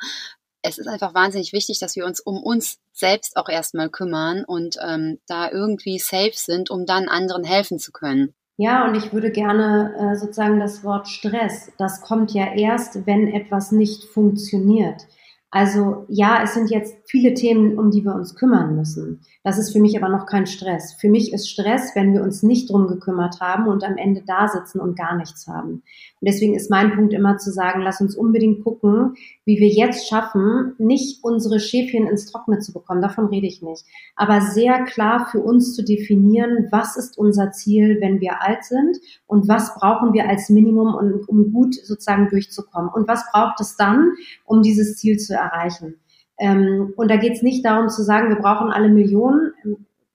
es 0.62 0.78
ist 0.78 0.88
einfach 0.88 1.13
wahnsinnig 1.13 1.54
wichtig, 1.54 1.80
dass 1.80 1.96
wir 1.96 2.06
uns 2.06 2.20
um 2.20 2.42
uns 2.44 2.80
selbst 2.92 3.38
auch 3.38 3.50
erstmal 3.50 3.90
kümmern 3.90 4.44
und 4.44 4.78
ähm, 4.86 5.20
da 5.28 5.50
irgendwie 5.52 6.00
safe 6.00 6.34
sind, 6.34 6.70
um 6.70 6.86
dann 6.86 7.08
anderen 7.08 7.44
helfen 7.44 7.80
zu 7.80 7.92
können. 7.92 8.34
Ja, 8.58 8.86
und 8.86 8.96
ich 8.96 9.13
würde 9.13 9.32
gerne 9.32 9.94
äh, 10.00 10.16
sozusagen 10.16 10.60
das 10.60 10.84
Wort 10.84 11.08
Stress, 11.08 11.72
das 11.78 12.02
kommt 12.02 12.34
ja 12.34 12.54
erst, 12.54 13.06
wenn 13.06 13.28
etwas 13.28 13.72
nicht 13.72 14.04
funktioniert. 14.06 15.06
Also 15.50 16.06
ja, 16.10 16.42
es 16.44 16.54
sind 16.54 16.70
jetzt 16.70 16.98
viele 17.06 17.34
Themen, 17.34 17.80
um 17.80 17.90
die 17.90 18.04
wir 18.04 18.14
uns 18.14 18.36
kümmern 18.36 18.76
müssen. 18.76 19.22
Das 19.44 19.58
ist 19.58 19.72
für 19.72 19.80
mich 19.80 19.98
aber 19.98 20.10
noch 20.10 20.26
kein 20.26 20.46
Stress. 20.46 20.96
Für 21.00 21.08
mich 21.08 21.32
ist 21.32 21.50
Stress, 21.50 21.96
wenn 21.96 22.12
wir 22.12 22.22
uns 22.22 22.44
nicht 22.44 22.70
drum 22.70 22.88
gekümmert 22.88 23.40
haben 23.40 23.68
und 23.68 23.86
am 23.86 23.96
Ende 23.96 24.24
da 24.28 24.50
sitzen 24.50 24.82
und 24.82 24.98
gar 24.98 25.16
nichts 25.16 25.48
haben. 25.48 25.84
Und 26.20 26.28
deswegen 26.28 26.54
ist 26.54 26.70
mein 26.70 26.94
Punkt 26.94 27.14
immer 27.14 27.38
zu 27.38 27.52
sagen, 27.52 27.82
lass 27.82 28.02
uns 28.02 28.18
unbedingt 28.18 28.62
gucken, 28.66 29.14
wie 29.46 29.58
wir 29.60 29.70
jetzt 29.70 30.10
schaffen, 30.10 30.74
nicht 30.80 31.24
unsere 31.24 31.62
Schäfchen 31.62 32.08
ins 32.08 32.30
Trockene 32.30 32.60
zu 32.60 32.74
bekommen. 32.74 33.02
Davon 33.02 33.28
rede 33.28 33.48
ich 33.48 33.62
nicht. 33.62 33.86
Aber 34.18 34.42
sehr 34.42 34.84
klar 34.84 35.30
für 35.32 35.40
uns 35.40 35.74
zu 35.76 35.82
definieren, 35.82 36.68
was 36.72 36.98
ist 36.98 37.18
unser 37.18 37.52
Ziel, 37.52 38.00
wenn 38.02 38.20
wir 38.20 38.42
alt 38.42 38.66
sind 38.66 38.98
und 39.28 39.48
was 39.48 39.76
brauchen 39.76 40.12
wir 40.12 40.28
als 40.28 40.50
Minimum, 40.50 41.24
um, 41.28 41.54
gut 41.54 41.76
sozusagen 41.76 42.28
durchzukommen. 42.28 42.90
Und 42.94 43.08
was 43.08 43.24
braucht 43.32 43.62
es 43.62 43.78
dann, 43.78 44.12
um 44.44 44.62
dieses 44.62 44.98
Ziel 44.98 45.18
zu 45.18 45.34
erreichen? 45.34 45.47
Erreichen. 45.48 46.00
Ähm, 46.40 46.94
und 46.96 47.10
da 47.10 47.18
geht 47.18 47.34
es 47.34 47.42
nicht 47.42 47.66
darum 47.66 47.90
zu 47.90 48.04
sagen, 48.04 48.30
wir 48.30 48.38
brauchen 48.38 48.72
alle 48.72 48.90
Millionen. 48.90 49.54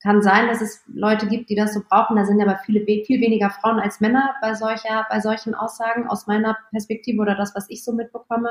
Kann 0.02 0.20
sein, 0.20 0.48
dass 0.48 0.60
es 0.60 0.82
Leute 0.92 1.28
gibt, 1.28 1.48
die 1.48 1.54
das 1.54 1.74
so 1.74 1.80
brauchen. 1.88 2.16
Da 2.16 2.24
sind 2.24 2.42
aber 2.42 2.58
viele, 2.66 2.80
viel 2.80 3.20
weniger 3.20 3.50
Frauen 3.50 3.78
als 3.78 4.00
Männer 4.00 4.34
bei 4.40 4.52
solcher, 4.54 5.06
bei 5.08 5.20
solchen 5.20 5.54
Aussagen 5.54 6.08
aus 6.08 6.26
meiner 6.26 6.58
Perspektive 6.72 7.22
oder 7.22 7.36
das, 7.36 7.54
was 7.54 7.70
ich 7.70 7.84
so 7.84 7.92
mitbekomme. 7.92 8.50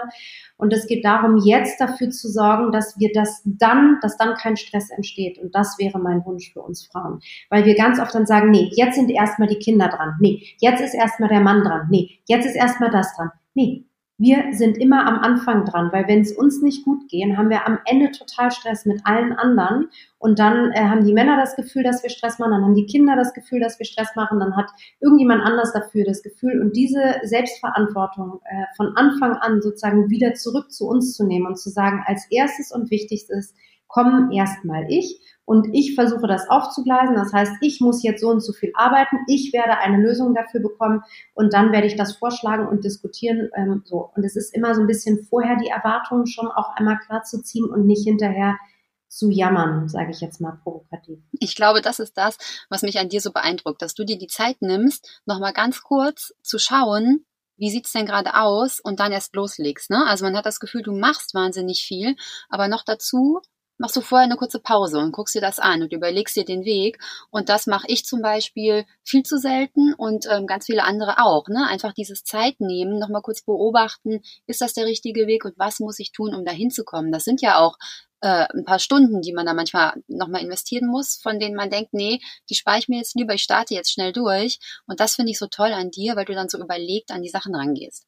Und 0.56 0.72
es 0.72 0.88
geht 0.88 1.04
darum, 1.04 1.38
jetzt 1.44 1.82
dafür 1.82 2.10
zu 2.10 2.30
sorgen, 2.30 2.72
dass 2.72 2.98
wir 3.00 3.12
das 3.14 3.42
dann, 3.44 3.98
dass 4.02 4.16
dann 4.16 4.36
kein 4.36 4.56
Stress 4.56 4.92
entsteht. 4.92 5.40
Und 5.40 5.54
das 5.54 5.78
wäre 5.78 6.00
mein 6.00 6.24
Wunsch 6.26 6.54
für 6.54 6.62
uns 6.62 6.88
Frauen. 6.88 7.20
Weil 7.50 7.66
wir 7.66 7.76
ganz 7.76 8.00
oft 8.00 8.16
dann 8.16 8.26
sagen, 8.26 8.50
nee, 8.50 8.72
jetzt 8.76 8.96
sind 8.96 9.12
erstmal 9.12 9.50
die 9.50 9.60
Kinder 9.60 9.90
dran. 9.90 10.16
Nee, 10.22 10.44
jetzt 10.60 10.82
ist 10.82 10.94
erstmal 10.94 11.28
der 11.28 11.42
Mann 11.42 11.64
dran. 11.64 11.88
Nee, 11.90 12.20
jetzt 12.28 12.46
ist 12.46 12.56
erstmal 12.56 12.92
das 12.92 13.14
dran. 13.18 13.32
Nee, 13.56 13.84
wir 14.22 14.54
sind 14.54 14.78
immer 14.78 15.08
am 15.08 15.18
Anfang 15.18 15.66
dran, 15.66 15.90
weil 15.92 16.08
wenn 16.08 16.22
es 16.22 16.32
uns 16.32 16.62
nicht 16.62 16.86
gut 16.86 17.10
geht, 17.10 17.36
haben 17.36 17.50
wir 17.50 17.66
am 17.66 17.80
Ende 17.86 18.12
total 18.12 18.52
Stress 18.52 18.86
mit 18.86 19.02
allen 19.04 19.34
anderen. 19.34 19.90
Und 20.20 20.38
dann 20.38 20.72
äh, 20.74 20.82
haben 20.82 21.04
die 21.04 21.14
Männer 21.14 21.38
das 21.38 21.56
Gefühl, 21.56 21.82
dass 21.82 22.04
wir 22.04 22.12
Stress 22.12 22.38
machen, 22.38 22.52
dann 22.52 22.64
haben 22.64 22.76
die 22.76 22.86
Kinder 22.86 23.16
das 23.16 23.34
Gefühl, 23.34 23.60
dass 23.60 23.80
wir 23.80 23.86
Stress 23.88 24.16
machen, 24.16 24.40
dann 24.40 24.56
hat 24.56 24.70
irgendjemand 25.00 25.42
anders 25.42 25.74
dafür 25.74 26.06
das 26.06 26.22
Gefühl. 26.22 26.62
Und 26.62 26.76
diese 26.76 27.16
Selbstverantwortung 27.24 28.42
äh, 28.46 28.66
von 28.78 28.96
Anfang 28.96 29.34
an 29.38 29.60
sozusagen 29.60 30.12
wieder 30.12 30.36
zurück 30.36 30.72
zu 30.72 30.88
uns 30.88 31.16
zu 31.16 31.26
nehmen 31.26 31.48
und 31.48 31.58
zu 31.58 31.72
sagen, 31.72 32.04
als 32.06 32.28
erstes 32.30 32.72
und 32.72 32.92
wichtigstes 32.92 33.56
kommen 33.92 34.32
erstmal 34.32 34.86
ich 34.90 35.20
und 35.46 35.68
ich 35.74 35.96
versuche 35.96 36.28
das 36.28 36.50
aufzugleisen. 36.50 37.16
Das 37.16 37.34
heißt, 37.34 37.52
ich 37.62 37.82
muss 37.82 38.04
jetzt 38.04 38.22
so 38.22 38.30
und 38.30 38.40
so 38.40 38.54
viel 38.54 38.72
arbeiten. 38.74 39.18
Ich 39.28 39.52
werde 39.52 39.78
eine 39.80 40.02
Lösung 40.02 40.34
dafür 40.34 40.62
bekommen 40.62 41.04
und 41.34 41.54
dann 41.54 41.72
werde 41.72 41.88
ich 41.88 41.98
das 41.98 42.16
vorschlagen 42.16 42.68
und 42.68 42.86
diskutieren. 42.86 43.50
Ähm, 43.56 43.84
so. 43.86 44.12
Und 44.16 44.24
es 44.24 44.36
ist 44.36 44.56
immer 44.56 44.74
so 44.76 44.82
ein 44.82 44.88
bisschen 44.88 45.26
vorher 45.26 45.58
die 45.58 45.68
Erwartungen 45.68 46.26
schon 46.26 46.48
auch 46.48 46.76
einmal 46.76 47.00
klar 47.00 47.24
zu 47.24 47.42
ziehen 47.42 47.66
und 47.66 47.86
nicht 47.86 48.06
hinterher 48.06 48.58
zu 49.10 49.30
jammern, 49.30 49.90
sage 49.90 50.12
ich 50.12 50.22
jetzt 50.22 50.40
mal 50.40 50.58
provokativ. 50.64 51.20
Ich 51.34 51.56
glaube, 51.56 51.82
das 51.82 52.00
ist 52.00 52.16
das, 52.16 52.38
was 52.70 52.82
mich 52.82 52.98
an 52.98 53.10
dir 53.10 53.20
so 53.20 53.34
beeindruckt, 53.34 53.82
dass 53.82 53.94
du 53.94 54.06
dir 54.06 54.18
die 54.18 54.28
Zeit 54.28 54.62
nimmst, 54.62 55.22
nochmal 55.26 55.52
ganz 55.52 55.82
kurz 55.82 56.34
zu 56.42 56.60
schauen, 56.60 57.26
wie 57.58 57.70
sieht's 57.70 57.92
denn 57.92 58.06
gerade 58.06 58.36
aus 58.36 58.80
und 58.80 59.02
dann 59.02 59.12
erst 59.12 59.36
loslegst. 59.36 59.90
Ne? 59.90 60.06
Also 60.08 60.24
man 60.24 60.38
hat 60.38 60.46
das 60.46 60.62
Gefühl, 60.62 60.82
du 60.82 60.94
machst 60.94 61.34
wahnsinnig 61.34 61.84
viel, 61.84 62.16
aber 62.48 62.70
noch 62.70 62.84
dazu 62.86 63.42
machst 63.82 63.96
du 63.96 64.02
vorher 64.02 64.26
eine 64.26 64.38
kurze 64.38 64.60
Pause 64.60 65.00
und 65.00 65.12
guckst 65.12 65.34
dir 65.34 65.42
das 65.42 65.58
an 65.58 65.82
und 65.82 65.92
überlegst 65.92 66.36
dir 66.36 66.46
den 66.46 66.64
Weg. 66.66 67.00
Und 67.32 67.50
das 67.50 67.66
mache 67.66 67.88
ich 67.88 68.06
zum 68.06 68.22
Beispiel 68.22 68.86
viel 69.04 69.24
zu 69.24 69.40
selten 69.40 69.96
und 69.96 70.28
ähm, 70.30 70.46
ganz 70.46 70.68
viele 70.68 70.84
andere 70.84 71.18
auch. 71.18 71.48
Ne? 71.48 71.68
Einfach 71.68 71.92
dieses 71.92 72.24
Zeit 72.24 72.60
nehmen, 72.60 73.00
nochmal 73.00 73.24
kurz 73.24 73.42
beobachten, 73.42 74.22
ist 74.46 74.62
das 74.62 74.74
der 74.74 74.86
richtige 74.86 75.26
Weg 75.26 75.46
und 75.46 75.58
was 75.58 75.80
muss 75.80 75.98
ich 75.98 76.12
tun, 76.12 76.36
um 76.36 76.46
da 76.46 76.52
hinzukommen. 76.52 77.12
Das 77.12 77.24
sind 77.24 77.42
ja 77.42 77.58
auch 77.58 77.78
äh, 78.22 78.46
ein 78.54 78.66
paar 78.66 78.78
Stunden, 78.78 79.22
die 79.22 79.34
man 79.34 79.48
da 79.48 79.56
manchmal 79.56 79.96
nochmal 80.08 80.42
investieren 80.42 80.88
muss, 80.88 81.16
von 81.16 81.40
denen 81.40 81.56
man 81.56 81.72
denkt, 81.72 81.94
nee, 81.94 82.20
die 82.52 82.56
spare 82.56 82.78
ich 82.78 82.88
mir 82.88 82.98
jetzt 82.98 83.16
lieber, 83.16 83.34
ich 83.34 83.42
starte 83.42 83.74
jetzt 83.74 83.92
schnell 83.92 84.14
durch. 84.14 84.60
Und 84.86 85.00
das 85.00 85.16
finde 85.16 85.32
ich 85.32 85.40
so 85.40 85.48
toll 85.48 85.74
an 85.74 85.90
dir, 85.90 86.16
weil 86.16 86.26
du 86.26 86.34
dann 86.34 86.50
so 86.50 86.60
überlegt 86.60 87.10
an 87.10 87.24
die 87.24 87.30
Sachen 87.30 87.56
rangehst. 87.56 88.06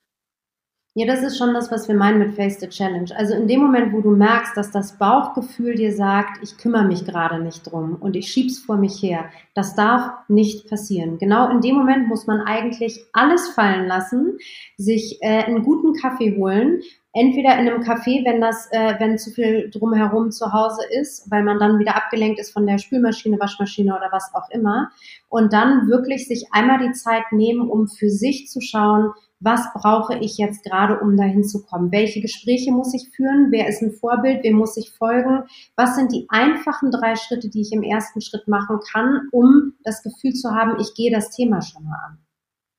Ja, 0.96 1.08
das 1.08 1.24
ist 1.24 1.40
schon 1.40 1.56
das, 1.56 1.72
was 1.72 1.88
wir 1.88 1.96
meinen 1.96 2.20
mit 2.20 2.36
Face 2.36 2.60
the 2.60 2.70
Challenge. 2.70 3.10
Also 3.16 3.34
in 3.34 3.48
dem 3.48 3.62
Moment, 3.62 3.94
wo 3.94 4.02
du 4.02 4.12
merkst, 4.12 4.56
dass 4.56 4.70
das 4.70 5.00
Bauchgefühl 5.00 5.74
dir 5.74 5.92
sagt, 5.92 6.44
ich 6.44 6.56
kümmere 6.60 6.86
mich 6.86 7.04
gerade 7.04 7.42
nicht 7.44 7.64
drum 7.64 7.98
und 8.00 8.16
ich 8.16 8.28
schieb's 8.28 8.60
vor 8.60 8.78
mich 8.78 9.02
her, 9.02 9.26
das 9.56 9.76
darf 9.76 10.12
nicht 10.28 10.70
passieren. 10.70 11.18
Genau 11.18 11.50
in 11.50 11.62
dem 11.62 11.78
Moment 11.78 12.08
muss 12.08 12.28
man 12.28 12.42
eigentlich 12.42 13.04
alles 13.12 13.50
fallen 13.50 13.88
lassen, 13.88 14.38
sich 14.78 15.18
äh, 15.22 15.46
einen 15.46 15.64
guten 15.64 15.96
Kaffee 15.96 16.38
holen, 16.38 16.82
entweder 17.12 17.58
in 17.58 17.68
einem 17.68 17.82
Café, 17.82 18.24
wenn 18.24 18.40
das, 18.40 18.68
äh, 18.72 18.94
wenn 19.00 19.18
zu 19.18 19.32
viel 19.32 19.72
drumherum 19.72 20.30
zu 20.30 20.54
Hause 20.54 20.82
ist, 20.92 21.32
weil 21.32 21.42
man 21.42 21.58
dann 21.58 21.80
wieder 21.80 21.96
abgelenkt 21.96 22.40
ist 22.40 22.52
von 22.52 22.68
der 22.68 22.78
Spülmaschine, 22.78 23.40
Waschmaschine 23.40 23.96
oder 23.96 24.10
was 24.12 24.30
auch 24.36 24.50
immer, 24.52 24.92
und 25.28 25.54
dann 25.54 25.88
wirklich 25.88 26.28
sich 26.28 26.50
einmal 26.52 26.78
die 26.78 26.92
Zeit 26.92 27.32
nehmen, 27.32 27.68
um 27.68 27.88
für 27.88 28.12
sich 28.12 28.48
zu 28.48 28.62
schauen, 28.62 29.12
was 29.44 29.62
brauche 29.74 30.18
ich 30.20 30.38
jetzt 30.38 30.64
gerade, 30.64 31.00
um 31.00 31.18
dahin 31.18 31.44
zu 31.44 31.64
kommen? 31.64 31.92
Welche 31.92 32.22
Gespräche 32.22 32.72
muss 32.72 32.94
ich 32.94 33.10
führen? 33.14 33.48
Wer 33.52 33.68
ist 33.68 33.82
ein 33.82 33.92
Vorbild? 33.92 34.44
Wem 34.44 34.56
muss 34.56 34.78
ich 34.78 34.92
folgen? 34.92 35.44
Was 35.76 35.96
sind 35.96 36.14
die 36.14 36.26
einfachen 36.30 36.92
drei 36.92 37.16
Schritte, 37.16 37.50
die 37.50 37.62
ich 37.62 37.74
im 37.74 37.84
ersten 37.84 38.22
Schritt 38.22 38.48
machen 38.48 38.80
kann, 38.92 39.28
um 39.32 39.74
das 39.84 40.02
Gefühl 40.02 40.34
zu 40.34 40.52
haben, 40.52 40.80
ich 40.80 40.94
gehe 40.96 41.12
das 41.12 41.30
Thema 41.30 41.62
schon 41.62 41.84
mal 41.84 42.00
an? 42.08 42.18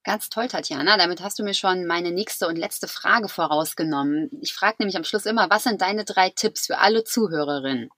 Ganz 0.04 0.28
toll, 0.28 0.48
Tatjana. 0.48 0.96
Damit 0.96 1.22
hast 1.22 1.38
du 1.38 1.44
mir 1.44 1.54
schon 1.54 1.86
meine 1.86 2.12
nächste 2.12 2.46
und 2.46 2.56
letzte 2.56 2.88
Frage 2.88 3.28
vorausgenommen. 3.28 4.30
Ich 4.40 4.54
frage 4.54 4.76
nämlich 4.78 4.96
am 4.96 5.04
Schluss 5.04 5.26
immer, 5.26 5.48
was 5.50 5.64
sind 5.64 5.80
deine 5.80 6.04
drei 6.04 6.30
Tipps 6.30 6.66
für 6.66 6.78
alle 6.78 7.04
Zuhörerinnen? 7.04 7.90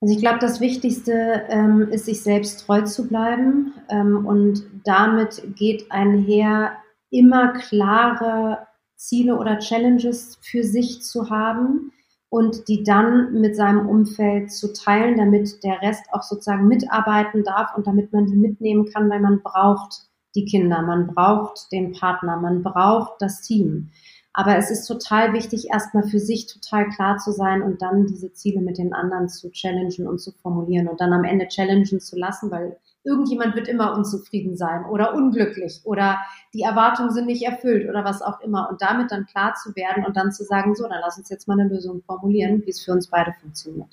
Also 0.00 0.14
ich 0.14 0.20
glaube, 0.20 0.38
das 0.40 0.60
Wichtigste 0.60 1.46
ähm, 1.48 1.88
ist, 1.90 2.06
sich 2.06 2.22
selbst 2.22 2.66
treu 2.66 2.82
zu 2.82 3.08
bleiben. 3.08 3.72
Ähm, 3.88 4.26
und 4.26 4.64
damit 4.84 5.42
geht 5.56 5.90
einher, 5.90 6.76
immer 7.10 7.52
klare 7.52 8.66
Ziele 8.96 9.36
oder 9.36 9.58
Challenges 9.58 10.38
für 10.42 10.62
sich 10.64 11.02
zu 11.02 11.30
haben 11.30 11.92
und 12.28 12.68
die 12.68 12.82
dann 12.82 13.40
mit 13.40 13.56
seinem 13.56 13.88
Umfeld 13.88 14.50
zu 14.52 14.72
teilen, 14.72 15.16
damit 15.16 15.62
der 15.62 15.80
Rest 15.82 16.04
auch 16.12 16.22
sozusagen 16.22 16.66
mitarbeiten 16.66 17.44
darf 17.44 17.76
und 17.76 17.86
damit 17.86 18.12
man 18.12 18.26
die 18.26 18.36
mitnehmen 18.36 18.86
kann, 18.92 19.08
weil 19.10 19.20
man 19.20 19.42
braucht 19.42 20.06
die 20.34 20.44
Kinder, 20.44 20.82
man 20.82 21.06
braucht 21.06 21.72
den 21.72 21.92
Partner, 21.92 22.36
man 22.36 22.62
braucht 22.62 23.20
das 23.20 23.42
Team. 23.42 23.90
Aber 24.32 24.58
es 24.58 24.70
ist 24.70 24.86
total 24.86 25.32
wichtig, 25.32 25.68
erstmal 25.72 26.02
für 26.02 26.18
sich 26.18 26.46
total 26.46 26.90
klar 26.90 27.16
zu 27.16 27.32
sein 27.32 27.62
und 27.62 27.80
dann 27.80 28.06
diese 28.06 28.34
Ziele 28.34 28.60
mit 28.60 28.76
den 28.76 28.92
anderen 28.92 29.30
zu 29.30 29.50
challengen 29.50 30.06
und 30.06 30.18
zu 30.18 30.30
formulieren 30.32 30.88
und 30.88 31.00
dann 31.00 31.14
am 31.14 31.24
Ende 31.24 31.48
challengen 31.48 32.00
zu 32.00 32.18
lassen, 32.18 32.50
weil 32.50 32.76
irgendjemand 33.06 33.54
wird 33.54 33.68
immer 33.68 33.94
unzufrieden 33.94 34.56
sein 34.56 34.84
oder 34.84 35.14
unglücklich 35.14 35.80
oder 35.84 36.18
die 36.52 36.62
Erwartungen 36.62 37.12
sind 37.12 37.26
nicht 37.26 37.42
erfüllt 37.42 37.88
oder 37.88 38.04
was 38.04 38.20
auch 38.20 38.40
immer. 38.40 38.68
Und 38.68 38.82
damit 38.82 39.12
dann 39.12 39.26
klar 39.26 39.54
zu 39.54 39.74
werden 39.76 40.04
und 40.04 40.16
dann 40.16 40.32
zu 40.32 40.44
sagen, 40.44 40.74
so, 40.74 40.88
dann 40.88 41.00
lass 41.00 41.16
uns 41.16 41.30
jetzt 41.30 41.46
mal 41.46 41.58
eine 41.58 41.68
Lösung 41.68 42.02
formulieren, 42.02 42.62
wie 42.66 42.70
es 42.70 42.82
für 42.82 42.92
uns 42.92 43.08
beide 43.08 43.32
funktioniert. 43.40 43.88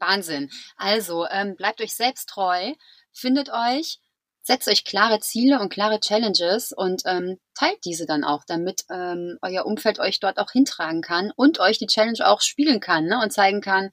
Wahnsinn. 0.00 0.50
Also 0.76 1.26
ähm, 1.30 1.56
bleibt 1.56 1.80
euch 1.80 1.94
selbst 1.94 2.28
treu, 2.28 2.72
findet 3.12 3.50
euch, 3.50 4.00
setzt 4.42 4.68
euch 4.68 4.84
klare 4.84 5.20
Ziele 5.20 5.60
und 5.60 5.70
klare 5.70 6.00
Challenges 6.00 6.72
und 6.72 7.02
ähm, 7.06 7.38
teilt 7.54 7.84
diese 7.84 8.06
dann 8.06 8.24
auch, 8.24 8.44
damit 8.46 8.84
ähm, 8.90 9.38
euer 9.42 9.64
Umfeld 9.66 9.98
euch 9.98 10.20
dort 10.20 10.38
auch 10.38 10.50
hintragen 10.50 11.02
kann 11.02 11.32
und 11.36 11.60
euch 11.60 11.78
die 11.78 11.86
Challenge 11.86 12.26
auch 12.26 12.40
spielen 12.40 12.80
kann 12.80 13.06
ne, 13.06 13.20
und 13.22 13.32
zeigen 13.32 13.60
kann, 13.60 13.90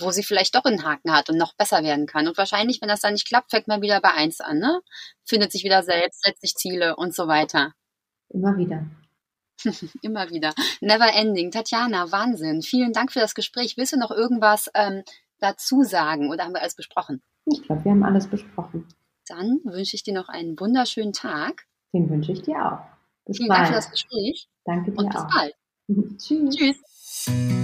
wo 0.00 0.10
sie 0.10 0.22
vielleicht 0.22 0.54
doch 0.54 0.64
einen 0.64 0.84
Haken 0.84 1.12
hat 1.12 1.30
und 1.30 1.36
noch 1.36 1.54
besser 1.54 1.82
werden 1.82 2.06
kann. 2.06 2.28
Und 2.28 2.38
wahrscheinlich, 2.38 2.80
wenn 2.80 2.88
das 2.88 3.00
dann 3.00 3.12
nicht 3.12 3.26
klappt, 3.26 3.50
fängt 3.50 3.68
man 3.68 3.82
wieder 3.82 4.00
bei 4.00 4.12
eins 4.12 4.40
an, 4.40 4.58
ne? 4.58 4.80
Findet 5.24 5.52
sich 5.52 5.64
wieder 5.64 5.82
selbst, 5.82 6.22
setzt 6.22 6.40
sich 6.40 6.54
Ziele 6.54 6.96
und 6.96 7.14
so 7.14 7.28
weiter. 7.28 7.74
Immer 8.28 8.56
wieder. 8.56 8.86
Immer 10.02 10.30
wieder. 10.30 10.54
Never 10.80 11.12
ending. 11.14 11.50
Tatjana, 11.50 12.10
Wahnsinn. 12.10 12.62
Vielen 12.62 12.92
Dank 12.92 13.12
für 13.12 13.20
das 13.20 13.34
Gespräch. 13.34 13.76
Willst 13.76 13.92
du 13.92 13.98
noch 13.98 14.10
irgendwas 14.10 14.70
ähm, 14.74 15.02
dazu 15.38 15.82
sagen 15.82 16.30
oder 16.30 16.44
haben 16.44 16.54
wir 16.54 16.60
alles 16.60 16.76
besprochen? 16.76 17.22
Ich 17.46 17.62
glaube, 17.62 17.84
wir 17.84 17.92
haben 17.92 18.04
alles 18.04 18.26
besprochen. 18.26 18.86
Dann 19.28 19.60
wünsche 19.64 19.96
ich 19.96 20.02
dir 20.02 20.14
noch 20.14 20.28
einen 20.28 20.58
wunderschönen 20.58 21.12
Tag. 21.12 21.66
Den 21.92 22.08
wünsche 22.10 22.32
ich 22.32 22.42
dir 22.42 22.56
auch. 22.56 22.92
Bis 23.24 23.36
Vielen 23.36 23.48
bald. 23.48 23.60
Dank 23.60 23.68
für 23.68 23.74
das 23.74 23.90
Gespräch. 23.90 24.48
Danke 24.64 24.90
dir 24.90 24.98
Und 24.98 25.10
bis 25.10 25.24
bald. 25.32 25.54
Tschüss. 26.18 26.56
Tschüss. 26.56 27.61